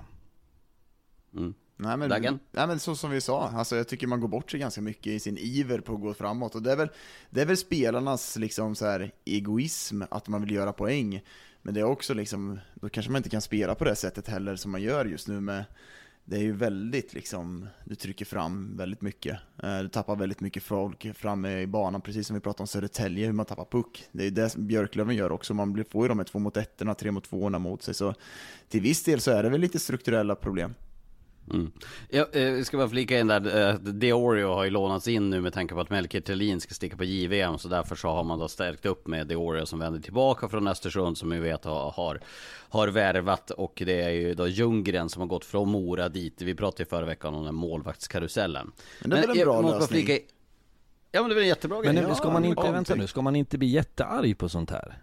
[1.34, 1.54] Mm.
[1.78, 2.40] Nej men, Daggen?
[2.52, 5.08] nej men så som vi sa, alltså jag tycker man går bort sig ganska mycket
[5.08, 6.56] i sin iver på att gå framåt.
[6.56, 6.90] Och det är väl,
[7.30, 11.22] det är väl spelarnas liksom så här egoism att man vill göra poäng.
[11.62, 14.56] Men det är också liksom, då kanske man inte kan spela på det sättet heller
[14.56, 15.64] som man gör just nu med
[16.30, 19.38] det är ju väldigt liksom, du trycker fram väldigt mycket.
[19.64, 23.26] Eh, Du tappar väldigt mycket folk framme i banan, precis som vi pratade om Södertälje,
[23.26, 24.04] hur man tappar puck.
[24.12, 26.58] Det är ju det som Björklöven gör också, man får ju de här två mot
[26.58, 27.94] ettorna, tre mot tvåorna mot sig.
[27.94, 28.14] Så
[28.70, 30.74] till viss del så är det väl lite strukturella problem.
[31.54, 31.72] Mm.
[32.10, 35.54] Jag eh, ska bara flika in där, eh, Deorio har ju lånats in nu med
[35.54, 38.48] tanke på att Melker Thelin ska sticka på JVM, så därför så har man då
[38.48, 42.20] stärkt upp med Deorio som vänder tillbaka från Östersund som vi vet har, har,
[42.70, 46.42] har värvat och det är ju då Ljunggren som har gått från Mora dit.
[46.42, 48.72] Vi pratade ju förra veckan om den målvaktskarusellen.
[49.02, 49.88] Men det är väl en jag bra lösning?
[50.06, 50.20] flika
[51.12, 52.04] Ja men det är väl en jättebra Men grej.
[52.04, 54.72] nu, Ja, ska man inte, ja, vänta nu, ska man inte bli jättearg på sånt
[54.72, 54.98] här?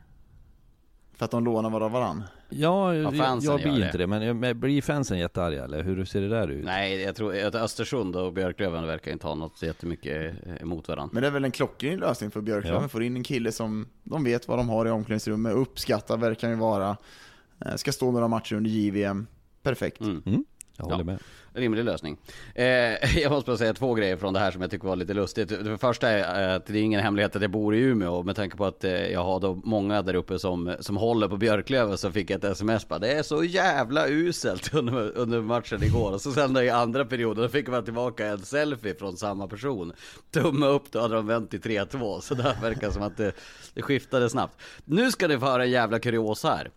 [1.17, 2.23] För att de lånar var av varann.
[2.49, 3.87] Ja, jag, fansen jag blir det.
[3.87, 6.65] inte det, men men blir fansen jättearga eller hur ser det där ut?
[6.65, 11.11] Nej, jag tror att Östersund och Björklöven verkar inte ha något så jättemycket emot varandra.
[11.13, 12.89] Men det är väl en klockren lösning för Björklöven, Ja.
[12.89, 16.55] får in en kille som de vet vad de har i omklädningsrummet, uppskattar verkar ju
[16.55, 16.97] vara,
[17.67, 19.27] Eh, ska stå några matcher under JVM,
[19.63, 20.01] perfekt.
[20.01, 20.23] Mm.
[20.27, 20.45] Mm,
[20.77, 21.05] jag håller Ja.
[21.05, 21.19] med.
[21.57, 22.17] Rimlig lösning.
[22.55, 22.65] Eh,
[23.19, 25.49] jag måste bara säga två grejer från det här som jag tycker var lite lustigt.
[25.49, 28.57] Det första är att det är ingen hemlighet att jag bor i Umeå med tanke
[28.57, 32.13] på att eh, jag har då många där uppe som, som håller på Björklöven så
[32.13, 36.13] fick jag ett sms bara Det är så jävla uselt under, under matchen igår.
[36.13, 39.93] Och så sen i andra perioden då fick man tillbaka en selfie från samma person.
[40.31, 42.21] Tumme upp, då hade de vänt till 3-2.
[42.21, 43.33] Så det verkar som att det,
[43.75, 44.61] det skiftade snabbt.
[44.85, 46.71] Nu ska ni få höra en jävla kuriosa här.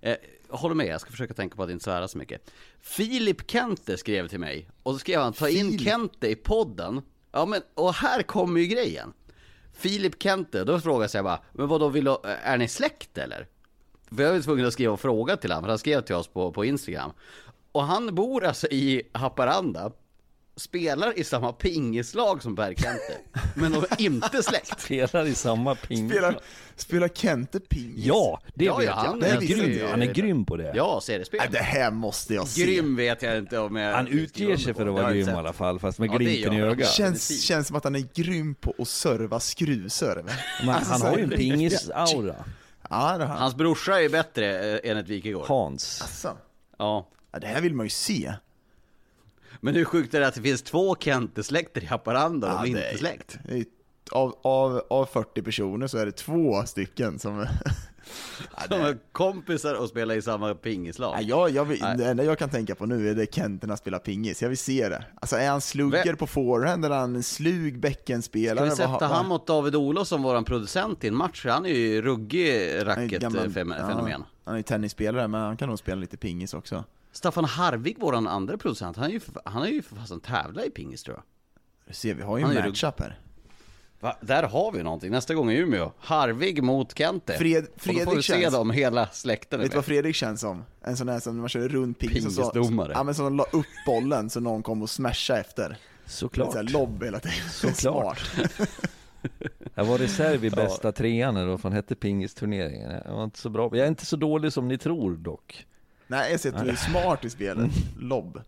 [0.00, 0.16] Eh,
[0.50, 2.50] håller med, jag ska försöka tänka på att inte svära så mycket.
[2.80, 5.80] Filip Kente skrev till mig, och så skrev han ta in Filip?
[5.80, 7.02] Kente i podden.
[7.32, 9.12] Ja men, och här kommer ju grejen.
[9.72, 13.46] Filip Kente, då frågade jag bara, men vad då vill du, är ni släkt eller?
[14.16, 16.28] För jag var tvungen att skriva en fråga till honom, för han skrev till oss
[16.28, 17.12] på, på Instagram.
[17.72, 19.92] Och han bor alltså i Haparanda,
[20.60, 23.18] spelar i samma pingislag som Per Kente,
[23.54, 24.80] men de är inte släkt.
[24.84, 26.10] Spelar i samma ping.
[26.10, 26.40] Spelar,
[26.76, 28.04] spelar Kente pingis?
[28.04, 28.96] Ja, det Ja, vet ja, jag.
[29.10, 29.78] han Han är grym.
[29.78, 29.86] det.
[29.90, 30.72] han är grym på det.
[30.74, 31.40] Ja, seriespel.
[31.50, 32.64] Det här måste jag se.
[32.64, 35.52] Grym vet jag inte om jag Han utger sig för att vara grym i alla
[35.52, 36.88] fall, fast med Ja, det glimten i ögat.
[36.92, 40.32] Känns, känns som att han är grym på att serva skruvserve.
[40.60, 42.44] Men Alltså, han har ju en pingis-aura.
[42.90, 43.24] Ja.
[43.38, 45.46] Hans brorsa är bättre eh, enligt Wikegård.
[45.46, 46.00] Hans.
[46.02, 46.36] Alltså,
[46.78, 47.08] Ja.
[47.32, 48.32] ja, det här vill man ju se.
[49.60, 52.70] Men hur sjukt är det att det finns två Kente-släkter i Haparanda och Ja, de
[52.74, 53.38] är inte släkt?
[53.48, 53.64] Är-
[54.12, 57.38] Av, av, av 40 personer så är det två stycken som...
[58.56, 61.14] ja, det, är kompisar och spelar i samma pingislag.
[61.16, 63.98] Nej, jag, jag, vill- det enda jag kan tänka på nu är det Kenterna spelar
[63.98, 65.04] pingis, jag vill se det.
[65.20, 68.64] Alltså är han slugger Vem- på forehand eller är han en slug Ska bäckenspelare?
[68.64, 71.46] vi Vad- sätta han mot David Olofsson, våran producent, i en match?
[71.48, 73.74] Han är ju ruggig racket-fenomen.
[73.78, 76.84] Ja, han är ju tennisspelare, men han kan nog spela lite pingis också.
[77.12, 80.64] Staffan Harvig, våran andra producent, han är ju för, han är ju för fasen tävlat
[80.66, 81.24] i pingis tror jag.
[81.88, 83.18] Du ser, vi har ju en matchup här.
[84.00, 84.16] Va?
[84.20, 85.92] Där har vi någonting, nästa gång i Umeå.
[85.98, 87.38] Harvig mot Kente.
[87.38, 89.60] Fred- och då får vi Fredrik se känns- dem hela släkten.
[89.60, 89.76] Vet du med.
[89.76, 90.64] vad Fredrik känns som?
[90.82, 92.92] En sån här som när man kör runt pingis och så, Pingisdomare.
[92.94, 95.76] ja men som la upp bollen så någon kom och smasha efter.
[96.06, 96.46] Såklart.
[96.48, 97.36] Lite såhär lobb hela tiden.
[97.74, 98.30] Såklart.
[99.74, 102.90] Jag var reserv i bästa trean eller vad fan hette pingisturneringen.
[103.04, 103.70] Jag var inte så bra.
[103.72, 105.66] Jag är inte så dålig som ni tror dock.
[106.10, 107.70] Nej, jag ser att du är smart i spelet.
[107.98, 108.42] Lobb.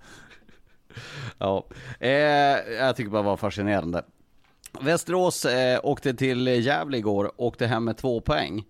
[1.38, 1.66] Ja,
[2.00, 4.02] eh, jag tycker bara det var fascinerande.
[4.80, 8.64] Västerås eh, åkte till Gävle igår, åkte hem med två poäng.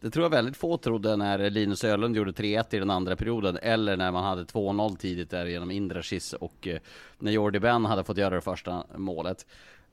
[0.00, 3.58] Det tror jag väldigt få trodde när Linus Ölund gjorde 3-1 i den andra perioden,
[3.62, 6.78] eller när man hade 2-0 tidigt där genom Indrashis och eh,
[7.18, 9.46] när Jordi Ben hade fått göra det första målet.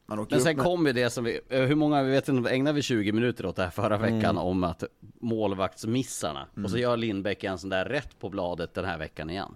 [0.05, 2.75] Men sen med- kom ju det som vi, eh, hur många, vi vet inte, ägnade
[2.75, 4.15] vi 20 minuter åt det här förra Mm.
[4.15, 4.83] veckan om att
[5.19, 6.47] målvaktsmissarna.
[6.63, 9.55] Och så gör Lindbäck en sån där rätt på bladet den här veckan igen.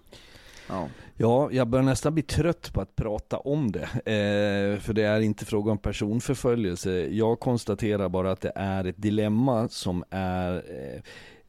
[0.68, 0.88] Ja.
[1.16, 3.82] Ja, jag börjar nästan bli trött på att prata om det.
[3.94, 6.90] Eh, för det är inte fråga om personförföljelse.
[7.06, 11.00] Jag konstaterar bara att det är ett dilemma som är eh,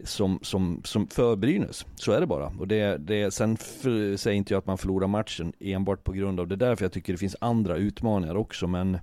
[0.03, 1.85] som, som, som för Brynäs.
[1.95, 2.47] Så är det bara.
[2.59, 6.39] Och det, det, sen för, säger inte jag att man förlorar matchen enbart på grund
[6.39, 8.67] av det där, för jag tycker det finns andra utmaningar också.
[8.67, 8.97] Men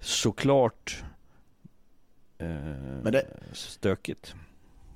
[0.00, 1.02] såklart
[2.38, 2.46] eh,
[3.02, 4.34] Men det- stökigt.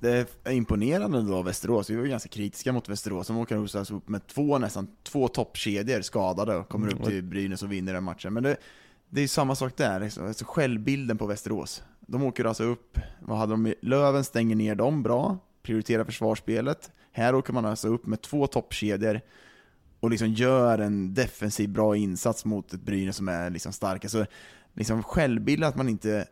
[0.01, 3.77] Det är imponerande då av Västerås, vi var ju ganska kritiska mot Västerås, de åker
[3.77, 7.93] alltså upp med två nästan, två toppkedjor skadade och kommer upp till Brynäs och vinner
[7.93, 8.33] den matchen.
[8.33, 8.57] Men det,
[9.09, 10.27] det är samma sak där, liksom.
[10.27, 11.83] alltså självbilden på Västerås.
[12.09, 16.91] De åker alltså upp, vad hade de, Löven stänger ner dem bra, prioriterar försvarsspelet.
[17.11, 19.21] Här åker man alltså upp med två toppkedjor
[19.99, 24.09] och liksom gör en defensiv bra insats mot ett Brynäs som är liksom starka.
[24.09, 24.25] Så
[24.73, 26.27] liksom självbilden att man inte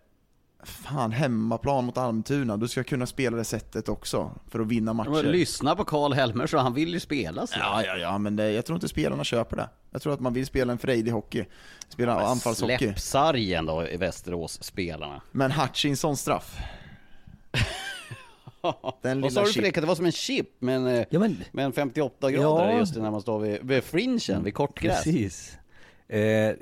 [0.63, 5.09] Fan, hemmaplan mot Almtuna, du ska kunna spela det sättet också för att vinna matcher.
[5.09, 7.59] Men lyssna på Karl Helmersson, han vill ju spela så.
[7.59, 9.69] Ja, ja, ja, men det, jag tror inte spelarna köper det.
[9.97, 11.45] Jag tror att man vill spela en frejdig hockey.
[11.89, 12.77] Spela anfallshockey.
[12.77, 15.21] Släpp sargen då i Västerås-spelarna.
[15.31, 16.57] Men Hutchinson straff.
[19.01, 19.75] Den Vad sa lilla du för chip.
[19.75, 19.81] det?
[19.81, 22.77] Var som en chip med en, eh, Ja, men- med en 58 grader Ja.
[22.79, 25.03] just när man står vid, vid fringen, vid kortgräs.
[25.03, 25.57] Precis.
[26.07, 26.19] Eh,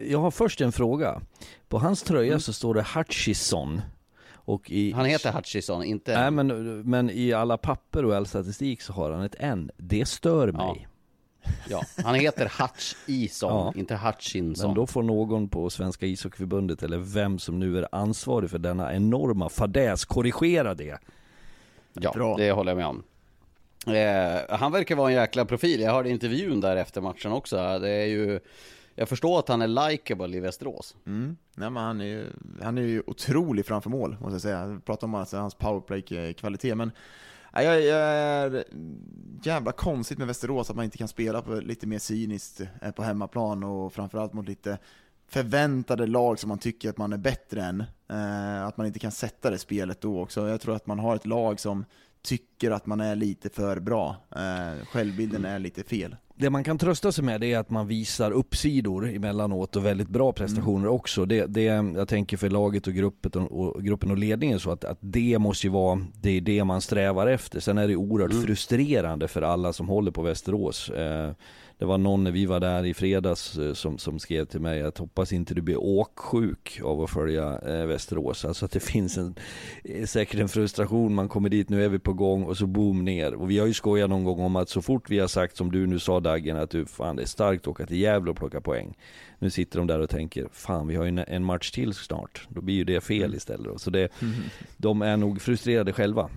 [0.09, 1.21] jag har först en fråga.
[1.69, 3.81] På hans tröja så står det Hutchison.
[4.33, 6.19] Och i, Han heter Hutchison, inte...
[6.21, 9.71] Nej men, men i alla papper och all statistik så har han ett N.
[9.77, 10.77] Det stör mig.
[10.83, 10.89] Ja,
[12.03, 13.73] han heter Hutchison, Ja.
[13.75, 14.67] inte Hutchinson.
[14.67, 18.93] Men då får någon på Svenska ishockeyförbundet eller vem som nu är ansvarig för denna
[18.95, 20.97] enorma fadäs korrigera det.
[21.93, 22.37] Ja, Bra.
[22.37, 23.03] det håller jag med om.
[23.87, 25.81] Eh, han verkar vara en jäkla profil.
[25.81, 27.79] Jag hörde intervjun där efter matchen också.
[27.79, 28.39] Det är ju...
[28.97, 30.95] Jag förstår att han är likeable i Västerås.
[31.05, 31.37] Mm.
[31.55, 32.25] Nej, men han, är ju,
[32.61, 34.67] han är ju otrolig framför mål, måste jag säga.
[34.67, 36.91] Jag pratar om alltså, hans powerplay-kvalitet, men
[37.63, 38.63] jag, jag är
[39.43, 43.03] jävla konstigt med Västerås att man inte kan spela på lite mer cyniskt eh, på
[43.03, 44.77] hemmaplan och framförallt mot lite
[45.27, 47.83] förväntade lag som man tycker att man är bättre än.
[48.09, 50.47] Eh, att man inte kan sätta det spelet då också.
[50.47, 51.85] Jag tror att man har ett lag som
[52.21, 54.15] tycker att man är lite för bra.
[54.35, 56.15] Eh, självbilden är lite fel.
[56.37, 60.31] Det man kan trösta sig med är att man visar uppsidor emellanåt och väldigt bra
[60.31, 61.25] prestationer också.
[61.25, 64.83] Det, det, jag tänker för laget och gruppen och, och, gruppen och ledningen så att,
[64.83, 67.59] att det måste ju vara det, är det man strävar efter.
[67.59, 70.89] Sen är det oerhört frustrerande för alla som håller på Västerås.
[70.89, 71.31] Eh,
[71.77, 74.81] det var någon när vi var där i fredags eh, som, som skrev till mig
[74.81, 78.45] att hoppas inte du blir åksjuk av att följa eh, Västerås.
[78.45, 79.35] Alltså att det finns en,
[79.83, 83.05] eh, säkert en frustration, man kommer dit, nu är vi på gång och så boom
[83.05, 83.33] ner.
[83.33, 85.71] Och vi har ju skojat någon gång om att så fort vi har sagt som
[85.71, 88.37] du nu sa Daggen att du fan det är starkt att åka till Gävle och
[88.37, 88.97] plocka poäng.
[89.39, 92.47] Nu sitter de där och tänker, fan vi har ju en, match till snart.
[92.49, 93.81] Då blir ju det fel istället.
[93.81, 94.09] Så det,
[94.77, 96.29] de är nog frustrerade själva.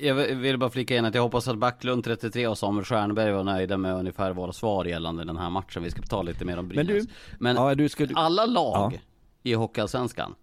[0.00, 3.44] Jag vill bara flika in att jag hoppas att Backlund 33 och Samuel Stjernberg var
[3.44, 5.82] nöjda med ungefär våra svar gällande den här matchen.
[5.82, 6.86] Vi ska ta lite mer om Brynäs.
[6.88, 7.06] Men du-
[7.38, 8.98] Men Ja, du ska- alla lag Ja.
[9.42, 10.34] i Hockeyallsvenskan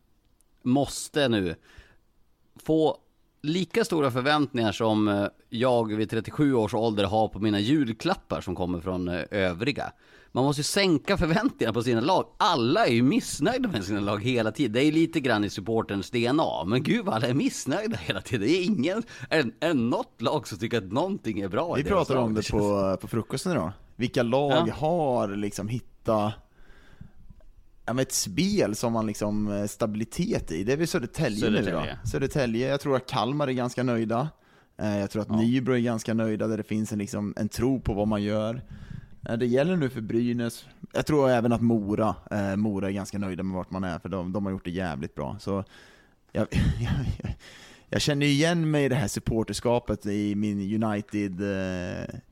[0.61, 1.55] måste nu
[2.64, 2.97] få
[3.41, 8.55] lika stora förväntningar som eh, jag vid 37 års ålder har på mina julklappar som
[8.55, 9.91] kommer från eh, övriga.
[10.36, 12.25] Man måste ju sänka förväntningarna på sina lag.
[12.38, 14.73] Alla är ju missnöjda med sina lag hela tiden.
[14.73, 16.63] Det är lite grann i supporterns DNA.
[16.65, 18.47] Men gud vad alla är missnöjda hela tiden.
[18.47, 22.19] Det är ingen, är, är något lag som tycker att någonting är bra Vi pratade
[22.19, 23.71] om det på, på frukosten idag.
[23.95, 24.73] Vilka lag Ja.
[24.73, 26.34] har liksom hittat
[27.86, 30.63] ja, ett spel som man liksom eh, stabilitet i?
[30.63, 31.97] Det är väl Södertälje, nu Södertälje.
[32.03, 32.09] då?
[32.09, 34.29] Södertälje, jag tror att Kalmar är ganska nöjda.
[34.81, 37.81] Eh, Jag tror att Nybro är ganska nöjda, där det finns en, liksom, en tro
[37.81, 38.61] på vad man gör.
[39.30, 40.65] Eh, Det gäller nu för Brynäs.
[40.93, 44.09] Jag tror även att Mora, eh, Mora är ganska nöjda med vart man är, för
[44.09, 45.38] de, de har gjort det jävligt bra.
[45.39, 45.63] Så
[46.32, 46.47] jag,
[46.80, 46.91] jag,
[47.89, 52.24] jag känner igen mig i det här supporterskapet i min United-fan.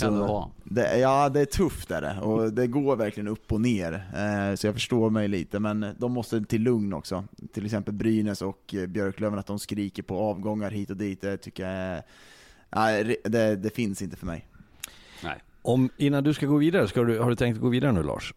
[0.00, 0.50] Du ha.
[0.64, 3.92] det, ja, det är tufft är det, och det går verkligen upp och ner.
[3.92, 7.24] Eh, så jag förstår mig lite, men de måste till lugn också.
[7.52, 11.36] Till exempel Brynäs och eh, Björklöven, att de skriker på avgångar hit och dit, det
[11.36, 12.02] tycker jag är...
[12.76, 14.46] Nej, det, det finns inte för mig.
[15.24, 15.42] Nej.
[15.62, 18.34] Om, innan du ska gå vidare, ska du, har du tänkt gå vidare nu Lars?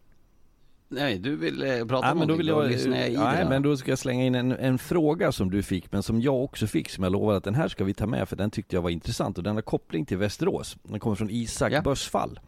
[0.88, 3.76] Nej, du vill eh, prata Ja, om men då vill jag, jag nej, men då
[3.76, 6.90] ska jag slänga in en, en fråga som du fick, men som jag också fick,
[6.90, 8.90] som jag lovade att den här ska vi ta med, för den tyckte jag var
[8.90, 10.76] intressant och den har koppling till Västerås.
[10.82, 11.82] Den kommer från Isak Ja.
[11.82, 12.40] Bössfall,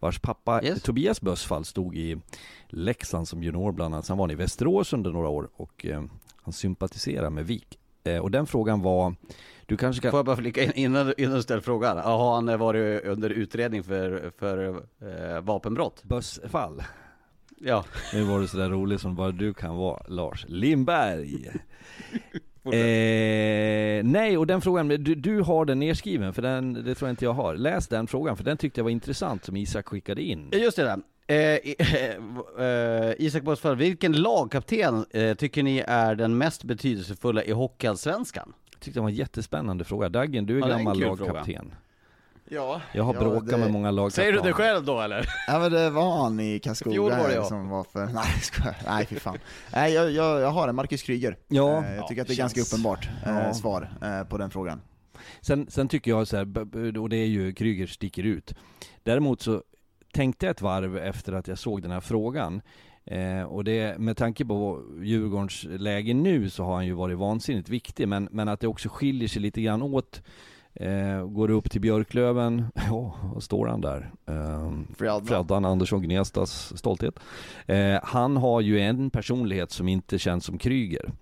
[0.00, 0.82] vars pappa Yes.
[0.82, 2.16] Tobias Bössfall stod i
[2.68, 4.06] Leksand som junior bland annat.
[4.06, 6.02] Sen var han i Västerås under några år och eh,
[6.42, 7.78] han sympatiserar med Vik.
[8.04, 9.14] Eh, och den frågan var,
[9.70, 10.10] du kanske kan...
[10.10, 11.98] Får jag bara flika in innan, innan du ställer frågan?
[11.98, 16.02] Har han eh, varit under utredning för, för eh, vapenbrott?
[16.02, 16.82] Bössfall.
[17.58, 17.84] Ja.
[18.14, 21.50] Nu var du sådär rolig som bara du kan vara, Lars Lindberg.
[22.64, 27.12] Eh, nej, och den frågan, du, du har den nedskriven, för den, det tror jag
[27.12, 27.54] inte jag har.
[27.54, 30.48] Läs den frågan, för den tyckte jag var intressant som Isak skickade in.
[30.52, 31.00] Just det där.
[31.26, 31.58] Eh,
[32.66, 38.52] eh, Isak Bossfall, vilken lagkapten eh, tycker ni är den mest betydelsefulla i Hockeyallsvenskan?
[38.80, 40.08] Jag tyckte det var en jättespännande fråga.
[40.08, 41.74] Daggen, du är Ja, är gammal kul lagkapten.
[42.48, 44.24] Ja, Jag har ja, bråkat det- med många lagkaptener.
[44.32, 45.26] Säger du det själv då eller?
[45.46, 47.46] Ja men det var han i Karlskoga Fjol var det här jag.
[47.46, 48.06] som var för...
[48.14, 48.76] Nej skojar.
[48.86, 49.38] Nej fy fan.
[49.72, 51.36] Nej jag, jag, jag har en Marcus Kryger.
[51.48, 51.84] Ja.
[51.84, 53.54] Eh, jag tycker Ja, att det är känns- ganska uppenbart eh, Ja.
[53.54, 54.80] svar eh, på den frågan.
[55.40, 58.54] Sen, sen tycker jag så här, och det är ju Kryger sticker ut.
[59.02, 59.62] Däremot så
[60.12, 62.62] tänkte jag ett varv efter att jag såg den här frågan.
[63.10, 67.68] Eh, och det, med tanke på Djurgårdens läge nu så har han ju varit vansinnigt
[67.68, 70.22] viktig, men, men att det också skiljer sig lite grann åt.
[70.74, 74.10] Eh, går du upp till Björklöven, ja, vad står han där?
[74.26, 75.26] Eh, Freddan.
[75.26, 77.14] Freddan Andersson Gnestas stolthet.
[77.66, 81.12] Eh, han har ju en personlighet som inte känns som Kryger.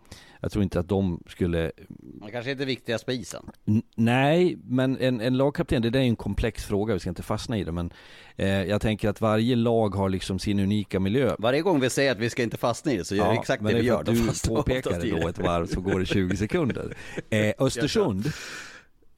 [0.41, 1.73] Jag tror inte att de skulle
[2.21, 3.51] Han kanske inte är viktigast på isen.
[3.67, 7.23] N- Nej, men en, en lagkapten, det där är en komplex fråga, vi ska inte
[7.23, 7.93] fastna i det men
[8.37, 11.35] eh, jag tänker att varje lag har liksom sin unika miljö.
[11.39, 13.63] Varje gång vi säger att vi ska inte fastna i det så gör vi exakt
[13.63, 14.03] men det vi gör.
[14.05, 16.97] Då du påpekar det då ett varv så går det 20 sekunder.
[17.31, 18.33] Eh, Östersund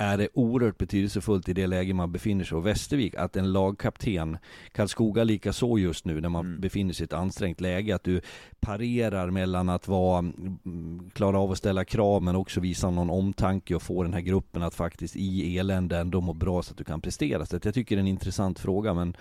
[0.01, 4.39] är det oerhört betydelsefullt i det läge man befinner sig och Västervik att en lagkapten,
[4.73, 8.21] Karlskoga lika så just nu när man befinner sig i ett ansträngt läge, att du
[8.61, 13.75] parerar mellan att vara, mm, klara av att ställa krav men också visa någon omtanke
[13.75, 16.85] och få den här gruppen att faktiskt i elände ändå må bra så att du
[16.85, 17.47] kan prestera.
[17.47, 19.17] Så jag tycker det är en intressant fråga men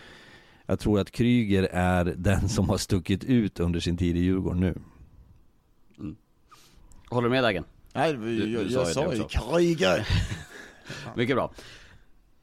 [0.65, 4.59] jag tror att Kryger är den som har stuckit ut under sin tid i Djurgården
[4.59, 4.75] nu.
[7.09, 7.63] Håller du med Dagen?
[7.93, 9.75] Nej, du jag, sa jag ju sa ju.
[9.77, 10.07] Kryger.
[11.15, 11.51] Mycket bra.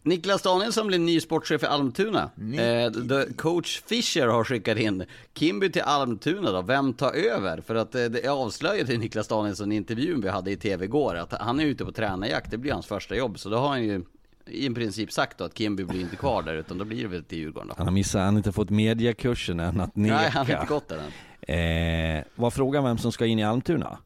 [0.03, 2.31] Niklas Danielsson blir ny sportchef i Almtuna.
[2.59, 6.63] Eh, the coach Fischer har skickat in Kimby till Almtuna då.
[6.63, 7.61] Vem tar över?
[7.61, 11.33] För att eh, det avslöjade Niklas Danielsson i intervjun vi hade i tv igår att
[11.33, 12.51] han är ute på tränarjakt.
[12.51, 13.39] Det blir hans första jobb.
[13.39, 14.03] Så då har han ju
[14.47, 17.25] i princip sagt då att Kimby blir inte kvar där utan då blir det väl
[17.25, 17.75] till Djurgården då.
[17.79, 20.15] Han har missat, han har inte fått mediakursen än att neka.
[20.17, 22.19] Nej, han har inte gått där än.
[22.19, 23.99] Eh, var frågan vem som ska in i Almtuna?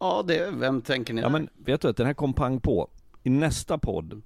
[0.00, 1.32] Ja, det, vem tänker ni Ja där?
[1.32, 2.88] men vet du att den här kom pang på.
[3.22, 4.22] I nästa podd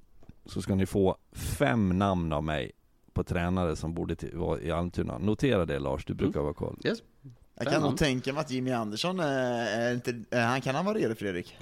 [0.47, 2.73] så ska ni få fem namn av mig
[3.13, 5.19] på tränare som borde till, vara i Almtuna.
[5.19, 6.77] Notera det Lars, du brukar vara koll.
[6.85, 6.99] Yes.
[7.55, 10.85] Jag kan nog tänka mig att Jimmy Andersson eh, är inte, eh, han kan han
[10.85, 11.57] vara redo Fredrik?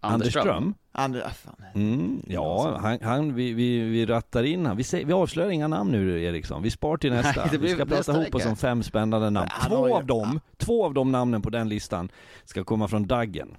[0.00, 0.74] Anders Ström?
[0.92, 1.56] Andre, ah, fan.
[1.74, 4.76] Mm, ja, han, han, vi, vi, vi rattar in han.
[4.76, 6.62] Vi, säger, vi avslöjar inga namn nu Eriksson.
[6.62, 7.40] Vi spar till nästa.
[7.40, 9.48] Nej, det vi blir ska prata ihop oss om fem spännande namn.
[9.68, 12.08] Två ju- av dem, två av de namnen på den listan
[12.44, 13.56] ska komma från Daggen.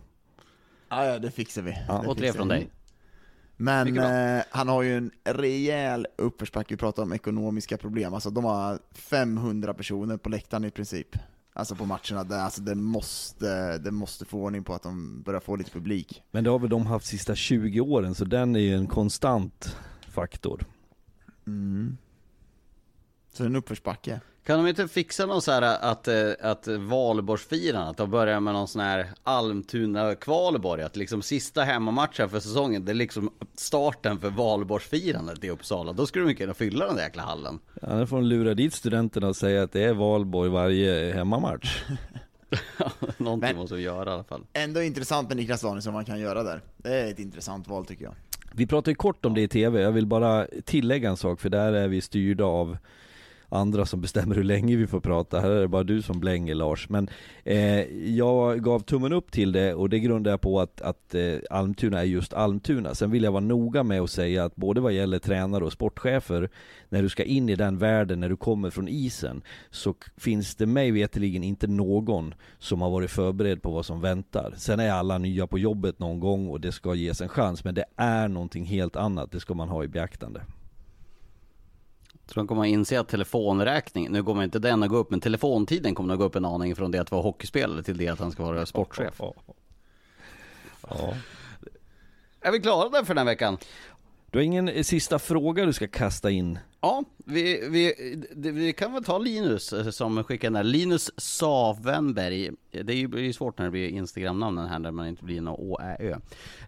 [0.94, 1.78] Ah, ja, det fixar vi.
[1.88, 2.54] Ja, det Och tre från vi.
[2.54, 2.70] dig.
[3.58, 8.44] Men eh, han har ju en rejäl uppförsbacke, vi pratar om ekonomiska problem, alltså de
[8.46, 11.08] har 500 personer på läktaren i princip.
[11.54, 15.40] Alltså på matcherna, där, alltså det måste, det måste få ordning på att de börjar
[15.40, 16.24] få lite publik.
[16.32, 19.78] Men det har väl de haft sista 20 åren, så den är ju en konstant
[20.10, 20.66] faktor.
[21.48, 21.98] Mm.
[23.34, 24.22] Så det är en uppförsbacke.
[24.46, 28.54] Kan de inte fixa någon så här att, eh, att valborgsfirandet, att de börjar med
[28.54, 34.30] någon sån här Almtuna-kvalborg, att liksom sista hemmamatchen för säsongen, det är liksom starten för
[34.30, 35.94] valborgsfirandet i Uppsala.
[35.94, 37.60] Då skulle de kunna fylla den där jäkla hallen.
[37.82, 41.84] Ja, nu får de lura dit studenterna och säga att det är valborg varje hemmamatch.
[43.18, 44.42] Någonting Men- måste vi göra i alla fall.
[44.54, 46.62] Ändå intressant med Niklas Danielsson, man kan göra där.
[46.78, 48.14] Det är ett intressant val tycker jag.
[48.54, 51.50] Vi pratade ju kort om det i TV, jag vill bara tillägga en sak för
[51.50, 52.78] där är vi styrda av
[53.52, 55.40] andra som bestämmer hur länge vi får prata.
[55.40, 56.90] Här är det bara du som blänger Lars.
[56.90, 57.10] Men
[57.44, 57.82] eh,
[58.16, 62.00] jag gav tummen upp till det och det grundar jag på att, att eh, Almtuna
[62.00, 62.96] är just Almtuna.
[62.96, 66.50] Sen vill jag vara noga med att säga att både vad gäller tränare och sportchefer,
[66.90, 70.66] när du ska in i den världen, när du kommer från isen, så finns det
[70.66, 74.54] mig veterligen inte någon som har varit förberedd på vad som väntar.
[74.58, 77.76] Sen är alla nya på jobbet någon gång och det ska ges en chans, men
[77.76, 79.32] det är någonting helt annat.
[79.32, 80.42] Det ska man ha i beaktande.
[82.34, 85.20] Så de kommer att inse att telefonräkningen, nu kommer inte den att gå upp, men
[85.20, 88.20] telefontiden kommer att gå upp en aning från det att vara hockeyspelare till det att
[88.20, 89.22] han ska vara sportchef.
[90.90, 91.14] Ja.
[92.42, 93.58] Är vi klara där för den här veckan?
[94.32, 96.60] Du har ingen eh, sista fråga du ska kasta in?
[96.82, 97.94] Ja, vi, vi,
[98.36, 100.64] vi kan väl ta Linus eh, som skickar den här.
[100.64, 102.52] Linus Savenberg.
[102.72, 105.80] Det är ju svårt när det blir Instagram-namnen här där man inte blir någon Å,
[105.82, 106.16] Ä, Ö.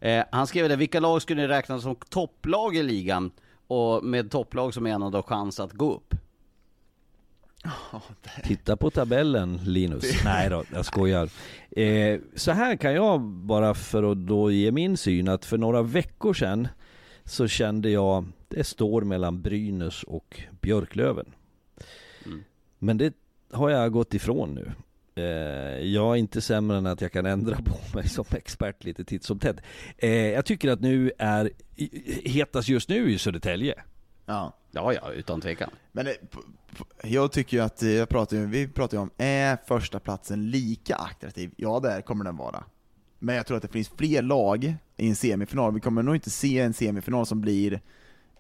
[0.10, 3.32] Eh, han skrev det, vilka lag skulle ni räkna som topplag i ligan?
[3.74, 6.16] Och med topplag som menar då chans att gå upp.
[8.44, 10.24] Titta på tabellen Linus.
[10.24, 11.30] Nej då, jag skojar.
[11.72, 15.82] Eh, så här kan jag bara för att då ge min syn att för några
[15.82, 16.68] veckor sedan
[17.24, 21.26] så kände jag det står mellan Brynäs och Björklöven.
[22.80, 23.14] Men det
[23.52, 24.72] har jag gått ifrån nu.
[25.16, 25.24] Eh,
[25.88, 29.24] jag är inte sämre än att jag kan ändra på mig som expert lite titt
[29.24, 29.58] som tätt.
[29.98, 31.50] Eh, jag tycker att nu är,
[32.30, 33.76] hetast just nu i Södertälje.
[34.26, 34.54] Ja.
[34.72, 35.70] Ja, ja, utan tvekan.
[35.92, 39.58] Men p- jag tycker ju att, eh, jag pratar ju, vi pratar ju om, är
[39.68, 41.52] första platsen lika attraktiv?
[41.56, 42.64] Ja, där kommer den vara.
[43.20, 44.64] Men jag tror att det finns fler lag
[44.98, 45.74] i en semifinal.
[45.74, 47.82] Vi kommer nog inte se en semifinal som blir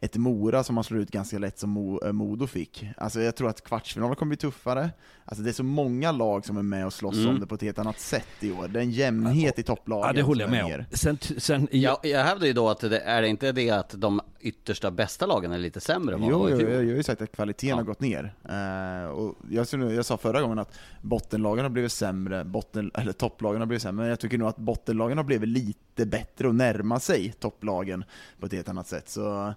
[0.03, 2.85] ett Mora som man slår ut ganska lätt som eh, Modo fick.
[2.97, 4.89] Alltså jag tror att kvartsfinalen kommer bli tuffare.
[5.25, 7.29] Alltså det är så många lag som är med och slåss Mm.
[7.29, 8.67] om det på ett helt annat sätt i år.
[8.67, 10.07] Det är en jämnhet i topplagen.
[10.07, 10.85] Ja, det håller jag med om.
[10.91, 14.21] Sen, sen, Jag, jag hävdar ju då att det är det inte det att de
[14.39, 17.03] yttersta bästa lagen är lite sämre än vad de Jo, jo, jag, jag har ju
[17.03, 17.75] sagt att kvaliteten Ja.
[17.75, 18.33] har gått ner.
[18.49, 23.61] Eh, och jag, jag sa förra gången att bottenlagen har blivit sämre, botten, eller topplagen
[23.61, 26.99] har blivit sämre, men jag tycker nog att bottenlagen har blivit lite bättre och närma
[26.99, 28.03] sig topplagen
[28.39, 29.09] på ett helt annat sätt.
[29.09, 29.53] Så,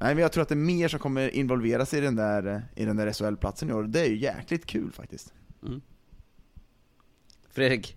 [0.00, 2.84] nej, men jag tror att det är mer som kommer involveras i den där, i
[2.84, 5.32] den där SHL-platsen i år, det är ju jäkligt kul faktiskt.
[7.50, 7.96] Fredrik,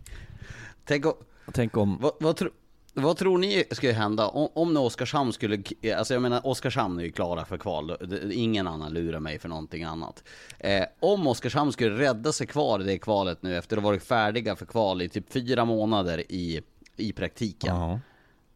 [0.86, 1.14] tänk om,
[1.54, 2.50] tänk om, vad, vad, tro,
[2.94, 5.64] vad tror ni skulle hända om, om nu Oskarshamn skulle,
[5.98, 7.98] alltså jag menar Oskarshamn är ju klara för kval,
[8.32, 10.24] ingen annan lurar mig för någonting annat.
[10.60, 14.04] Eh, om Oskarshamn skulle rädda sig kvar i det kvalet nu efter att ha varit
[14.04, 16.62] färdiga för kval i typ fyra månader i,
[16.96, 17.76] i praktiken.
[17.76, 18.00] ja.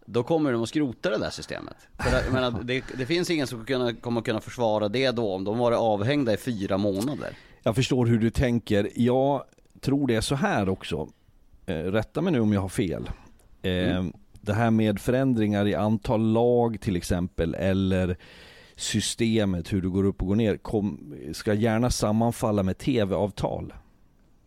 [0.06, 1.76] Då kommer de att skrota det där systemet.
[2.00, 5.44] För jag menar, det, det finns ingen som kunna, kommer kunna försvara det då om
[5.44, 7.38] de varit avhängda i fyra månader.
[7.64, 8.90] Jag förstår hur du tänker.
[8.96, 9.44] Jag
[9.82, 11.10] tror det är så här också.
[11.66, 13.10] Eh, rätta mig nu om jag har fel.
[13.62, 14.04] Eh,
[14.44, 18.18] Det här med förändringar i antal lag till exempel, eller
[18.76, 23.74] systemet, hur du går upp och går ner, kom, ska gärna sammanfalla med tv-avtal.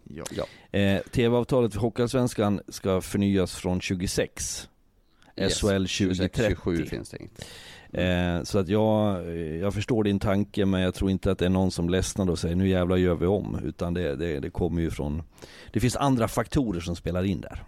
[0.04, 0.24] Ja.
[0.30, 0.78] Ja.
[0.78, 4.68] Eh, tv-avtalet för Hockeyallsvenskan ska förnyas från 26.
[5.36, 6.42] SHL 26, 2030.
[6.48, 7.46] 27 finns det inget.
[7.94, 11.44] Eh, så att jag, eh, jag förstår din tanke men jag tror inte att det
[11.44, 13.60] är någon som ledsnar och säger nu jävlar gör vi om.
[13.64, 15.22] Utan det, det, det kommer ju från,
[15.72, 17.64] det finns andra faktorer som spelar in där.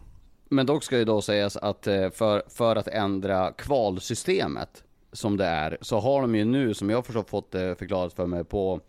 [0.48, 5.44] Men dock ska ju då sägas att eh, för, för att ändra kvalsystemet som det
[5.44, 8.80] är, så har de ju nu, som jag förstått fått förklarat för mig, på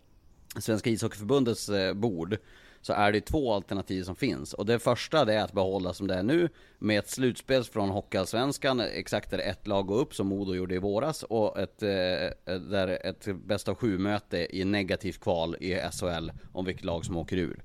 [0.58, 2.36] Svenska ishockeyförbundets bord,
[2.80, 4.54] så är det två alternativ som finns.
[4.54, 6.48] Och det första det är att behålla som det är nu,
[6.78, 10.78] med ett slutspel från Hockeyallsvenskan, exakt där ett lag går upp som Modo gjorde i
[10.78, 16.30] våras, och ett, eh, där ett bästa av sju möte i negativt kval i SHL
[16.52, 17.62] om vilket lag som åker ur.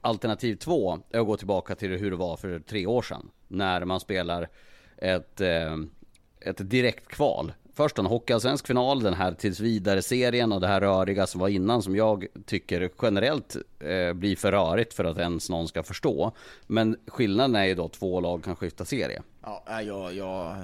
[0.00, 3.30] Alternativ två är att gå tillbaka till hur det var för tre år sedan.
[3.48, 4.48] När man spelar
[4.96, 5.76] ett, eh,
[6.40, 7.52] ett direktkval.
[7.78, 11.48] Först en hockeyallsvensk final, den här tills vidare serien och det här röriga som var
[11.48, 16.32] innan som jag tycker generellt eh, blir för rörigt för att ens någon ska förstå.
[16.66, 19.22] Men skillnaden är ju då att två lag kan skifta serie.
[19.42, 20.56] Ja, jag, jag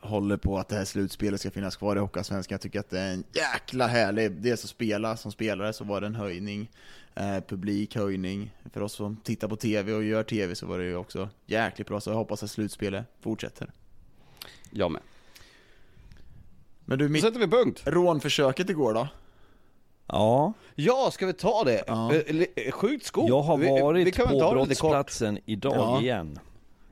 [0.00, 2.54] håller på att det här slutspelet ska finnas kvar i Hockeyallsvenskan.
[2.54, 6.00] Jag tycker att det är en jäkla härlig, dels att spela som spelare så var
[6.00, 6.70] det en höjning,
[7.14, 8.54] eh, publikhöjning.
[8.72, 11.88] För oss som tittar på TV och gör TV så var det ju också jäkligt
[11.88, 13.72] bra, så jag hoppas att slutspelet fortsätter.
[14.70, 15.00] Jag med.
[16.90, 17.82] Men du, Då mitt sätter vi punkt.
[17.84, 19.08] rånförsöket igår då?
[20.06, 21.84] Ja, Ja, ska vi ta det?
[21.86, 22.14] Ja.
[22.14, 23.28] Eh, li- Sjukt skop.
[23.28, 26.00] jag har Vi- vi varit kan väl på brottsplatsen idag Ja.
[26.00, 26.38] igen.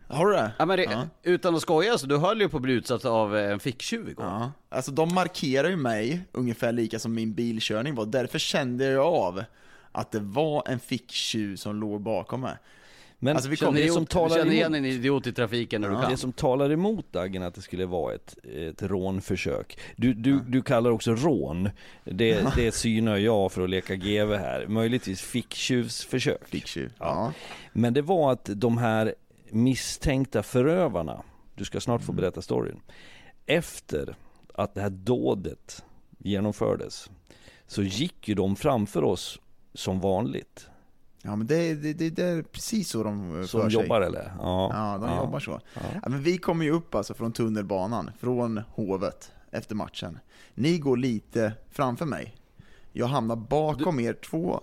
[0.09, 0.51] Har du det?
[0.59, 1.03] Ja, men det, Ja.
[1.23, 4.09] Utan att skoja, så du höll ju på att bli utsatt av eh, en ficktjuv
[4.09, 4.25] igår.
[4.25, 9.07] Ja, alltså de markerar ju mig ungefär lika som min bilkörning var, därför kände jag
[9.07, 9.45] av
[9.93, 12.57] att det var en ficktjuv som låg bakom mig.
[13.21, 15.81] Men Alltså, vi det, kom- Känner, som talar känner igen emot, en idiot i trafiken
[15.81, 16.11] när du kan.
[16.11, 19.79] det som talar emot Dagen att det skulle vara ett, ett rånförsök.
[19.97, 21.71] Du, du, du kallar också rån.
[22.05, 24.67] Det, det synar jag för att leka GV här.
[24.67, 26.49] Möjligtvis ficktjuvsförsök.
[26.49, 26.93] Ficktjuv.
[26.99, 27.05] Ja.
[27.07, 27.33] Ja.
[27.73, 29.15] Men det var att de här
[29.51, 31.23] misstänkta förövarna,
[31.55, 32.81] du ska snart få berätta storyn.
[33.47, 34.17] Efter
[34.55, 35.85] att det här dådet
[36.19, 37.11] genomfördes
[37.67, 39.39] så gick ju de framför oss
[39.75, 40.67] som vanligt.
[41.23, 43.83] Ja men det, det, det, det är precis så de eh, för sig.
[43.83, 44.33] jobbar eller?
[44.39, 45.61] Ja, Ja, de jobbar så.
[45.75, 45.81] Ja.
[46.09, 50.19] men vi kommer ju upp alltså från tunnelbanan, från Hovet, efter matchen.
[50.55, 52.35] Ni går lite framför mig.
[52.93, 54.61] Jag hamnar bakom er, två,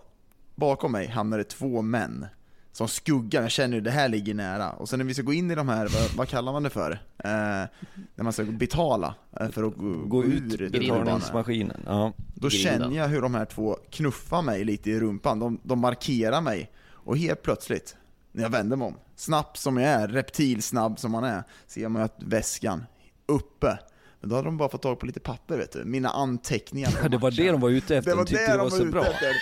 [0.55, 2.25] bakom mig hamnar det två män.
[2.71, 4.71] Som skuggar, jag känner ju det här ligger nära.
[4.71, 6.69] Och sen när vi ska gå in i de här, vad, vad kallar man det
[6.69, 6.99] för?
[7.25, 7.67] Eh,
[8.15, 9.73] när man ska betala eh, för att
[10.09, 11.81] gå, ut betalningsmaskinen.
[11.85, 12.13] Ja.
[12.33, 16.41] då känner jag hur de här två knuffar mig lite i rumpan, de, de markerar
[16.41, 16.71] mig.
[16.87, 17.95] Och helt plötsligt,
[18.31, 22.01] när jag vänder mig om, snabb som jag är, reptilsnabb som man är, ser man
[22.01, 22.83] att väskan
[23.25, 23.79] uppe.
[24.25, 27.17] Då hade de bara fått tag på lite papper vet du, mina anteckningar från Det
[27.17, 28.85] var det de var ute efter, Det var de det de var var så ute
[28.91, 29.05] bra.
[29.05, 29.33] efter.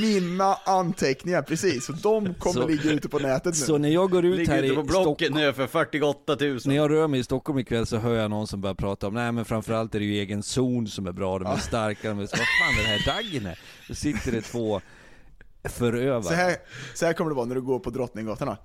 [0.00, 1.86] Mina anteckningar, precis.
[1.86, 3.52] Så de kommer Så- ligga ute på nätet nu.
[3.66, 6.36] Så när jag går ut Ligger här ute i på Blocket Stockholm, nu för 48
[6.40, 6.58] 000.
[6.64, 9.14] när jag rör mig i Stockholm ikväll så hör jag någon som börjar prata om,
[9.14, 12.18] nej men framförallt är det ju egen zon som är bra, de är starka, de
[12.18, 13.58] är så, vad fan är det här Daggen är?
[13.88, 14.80] Då sitter det två
[15.64, 16.22] förövare.
[16.22, 16.56] Så här,
[16.94, 18.48] så här kommer det vara när du går på Drottninggatan.
[18.48, 18.56] då.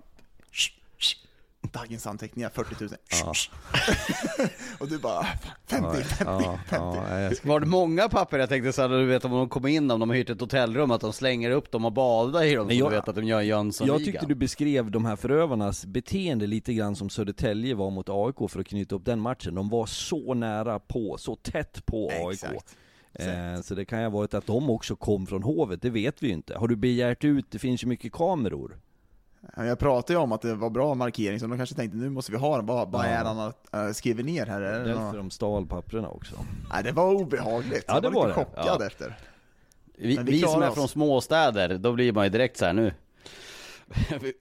[1.72, 2.90] Dagens anteckningar 40 000.
[4.80, 5.26] och du bara
[5.68, 6.76] 50, 50, ja, 50.
[7.10, 9.92] ja, ska- Var det många papper jag tänkte såhär, du vet om de kommer in,
[9.92, 12.68] om de har hyrt ett hotellrum, att de slänger upp dem och badar i dem,
[12.70, 14.00] så jag- du vet att de gör Jönssonligan.
[14.00, 18.50] Jag tyckte du beskrev de här förövarnas beteende lite grann som Södertälje var mot AIK
[18.52, 19.56] för att knyta upp den matchen.
[19.56, 22.34] De var så nära på, så tätt på AIK.
[22.44, 22.76] Exakt.
[23.14, 26.24] Eh, så det kan ju ha varit att de också kom från Hovet, det vet
[26.24, 26.58] vi ju inte.
[26.58, 28.78] Har du begärt ut, det finns ju mycket kameror.
[29.56, 32.10] Ja, Jag pratade ju om att det var bra markering, så de kanske tänkte nu
[32.10, 32.66] måste vi ha den.
[32.66, 33.54] Vad, vad är han
[33.88, 34.62] äh, skriver ner här?
[34.62, 35.16] Är det Därför något?
[35.16, 36.36] de stal papperna också.
[36.74, 37.84] Nej, det var obehagligt.
[37.88, 38.46] Ja, jag det var, var lite det.
[38.46, 38.86] chockad Ja.
[38.88, 39.18] efter.
[39.98, 40.76] Vi, vi vi, som är oss.
[40.76, 42.94] från småstäder, då blir man ju direkt så här nu.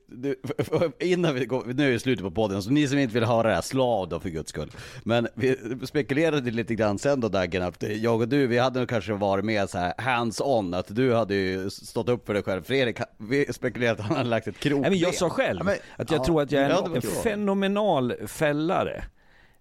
[0.07, 0.37] Du,
[1.01, 3.49] innan vi går, nu är det slutet på podden, så ni som inte vill höra
[3.49, 4.71] det här, slå av då för guds skull.
[5.05, 8.89] Men vi spekulerade lite grann sen då Daggen, att jag och du, vi hade nog
[8.89, 12.63] kanske varit med så här hands-on, att du hade ju stått upp för dig själv.
[12.63, 14.81] Fredrik, vi spekulerade att han hade lagt ett krokben.
[14.83, 16.25] Nej men jag sa själv Ja, men- att jag ja.
[16.25, 19.05] tror att jag är en, en fenomenal fällare.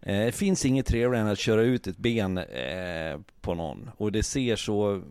[0.02, 3.90] Eh, Det finns inget trevligare än att köra ut ett ben eh, på någon.
[3.98, 5.02] Och det ser så...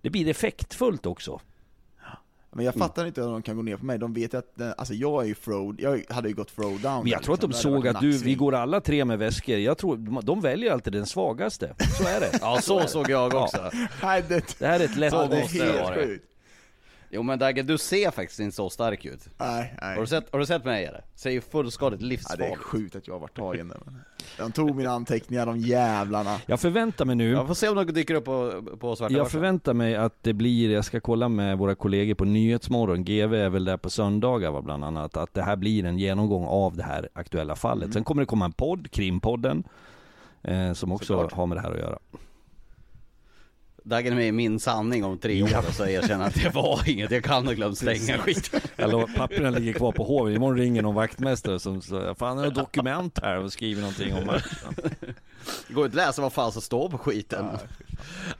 [0.00, 1.40] Det blir effektfullt också.
[2.54, 3.98] Men jag fattar inte hur de kan gå ner på mig.
[3.98, 6.80] De vet ju att, eh, alltså jag är ju throw, jag hade ju gått throw
[6.80, 7.02] down.
[7.02, 7.70] Men jag tror att de liksom.
[7.72, 9.56] Det hade såg att du, vi går alla tre med väskor.
[9.58, 11.74] Jag tror, de- de väljer alltid den svagaste.
[11.98, 12.30] Så är det.
[12.40, 13.70] Ja, så såg jag också.
[14.02, 16.24] Nej, det, Det här är ett lätt ja, det är helt sjukt.
[17.14, 19.28] Jo men Daggen, du ser faktiskt inte så stark ut.
[19.38, 19.94] Nej, nej.
[19.94, 21.04] Har du sett, har du sett mig eller?
[21.14, 22.56] Ser ju fullskaligt Ja, det är livsfarligt.
[22.58, 23.78] sjukt att jag har varit tagen där.
[23.84, 24.00] men-
[24.38, 26.36] De tog mina anteckningar, de jävlarna.
[26.46, 29.20] Jag förväntar mig nu, Jag får se om de dyker upp på, på svarta jag
[29.24, 29.30] börsen.
[29.30, 33.48] förväntar mig att det blir, jag ska kolla med våra kollegor på Nyhetsmorgon, GV är
[33.48, 36.82] väl där på söndagar va, bland annat, att det här blir en genomgång av det
[36.82, 37.92] här aktuella fallet.
[37.92, 39.64] Sen kommer det komma en podd, Krimpodden,
[40.42, 41.32] eh, som också Såklart.
[41.32, 41.98] har med det här att göra.
[43.86, 47.24] Daggen är med Min sanning om tre år så erkänner att det var inget, jag
[47.24, 48.60] kan ha glömt stänga skiten.
[48.76, 52.50] Eller papperna ligger kvar på hovet, imorgon ringer någon vaktmästare som säger Fan, är det
[52.50, 54.74] dokument här och skriver någonting om matchen.
[55.68, 57.46] Det går inte att läsa vad fan som står på skiten.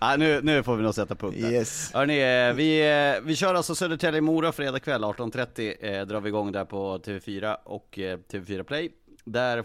[0.01, 1.53] Ja, nu, nu får vi nog sätta punkt där.
[1.53, 1.91] Yes.
[1.95, 6.99] Hörrni, vi, vi kör alltså Södertälje-Mora fredag kväll 18.30 eh, drar vi igång där på
[6.99, 8.91] TV4 och eh, TV4 Play.
[9.27, 9.65] Där,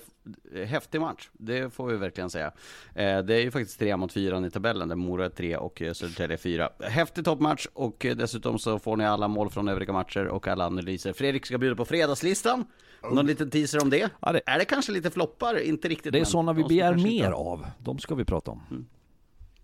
[0.56, 2.48] eh, häftig match, det får vi verkligen säga.
[2.96, 5.82] Eh, det är ju faktiskt tre mot fyran i tabellen, där Mora är tre och
[5.82, 6.70] eh, Södertälje är fyra.
[6.84, 11.14] Häftig toppmatch och dessutom så får ni alla mål från övriga matcher och alla analyser.
[11.14, 12.66] Fredrik ska bjuda på fredagslistan.
[13.04, 14.10] Någon liten teaser om det?
[14.22, 15.60] Ja, det- Är det kanske lite floppar?
[15.60, 17.66] Inte riktigt Det är sådana vi begär mer inte- av.
[17.80, 18.88] De ska vi prata om.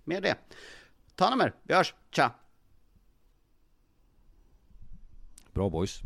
[0.04, 0.36] Mer det.
[1.16, 2.32] Ta hand om er, vi hörs, tja!
[5.54, 6.00] Bra boys.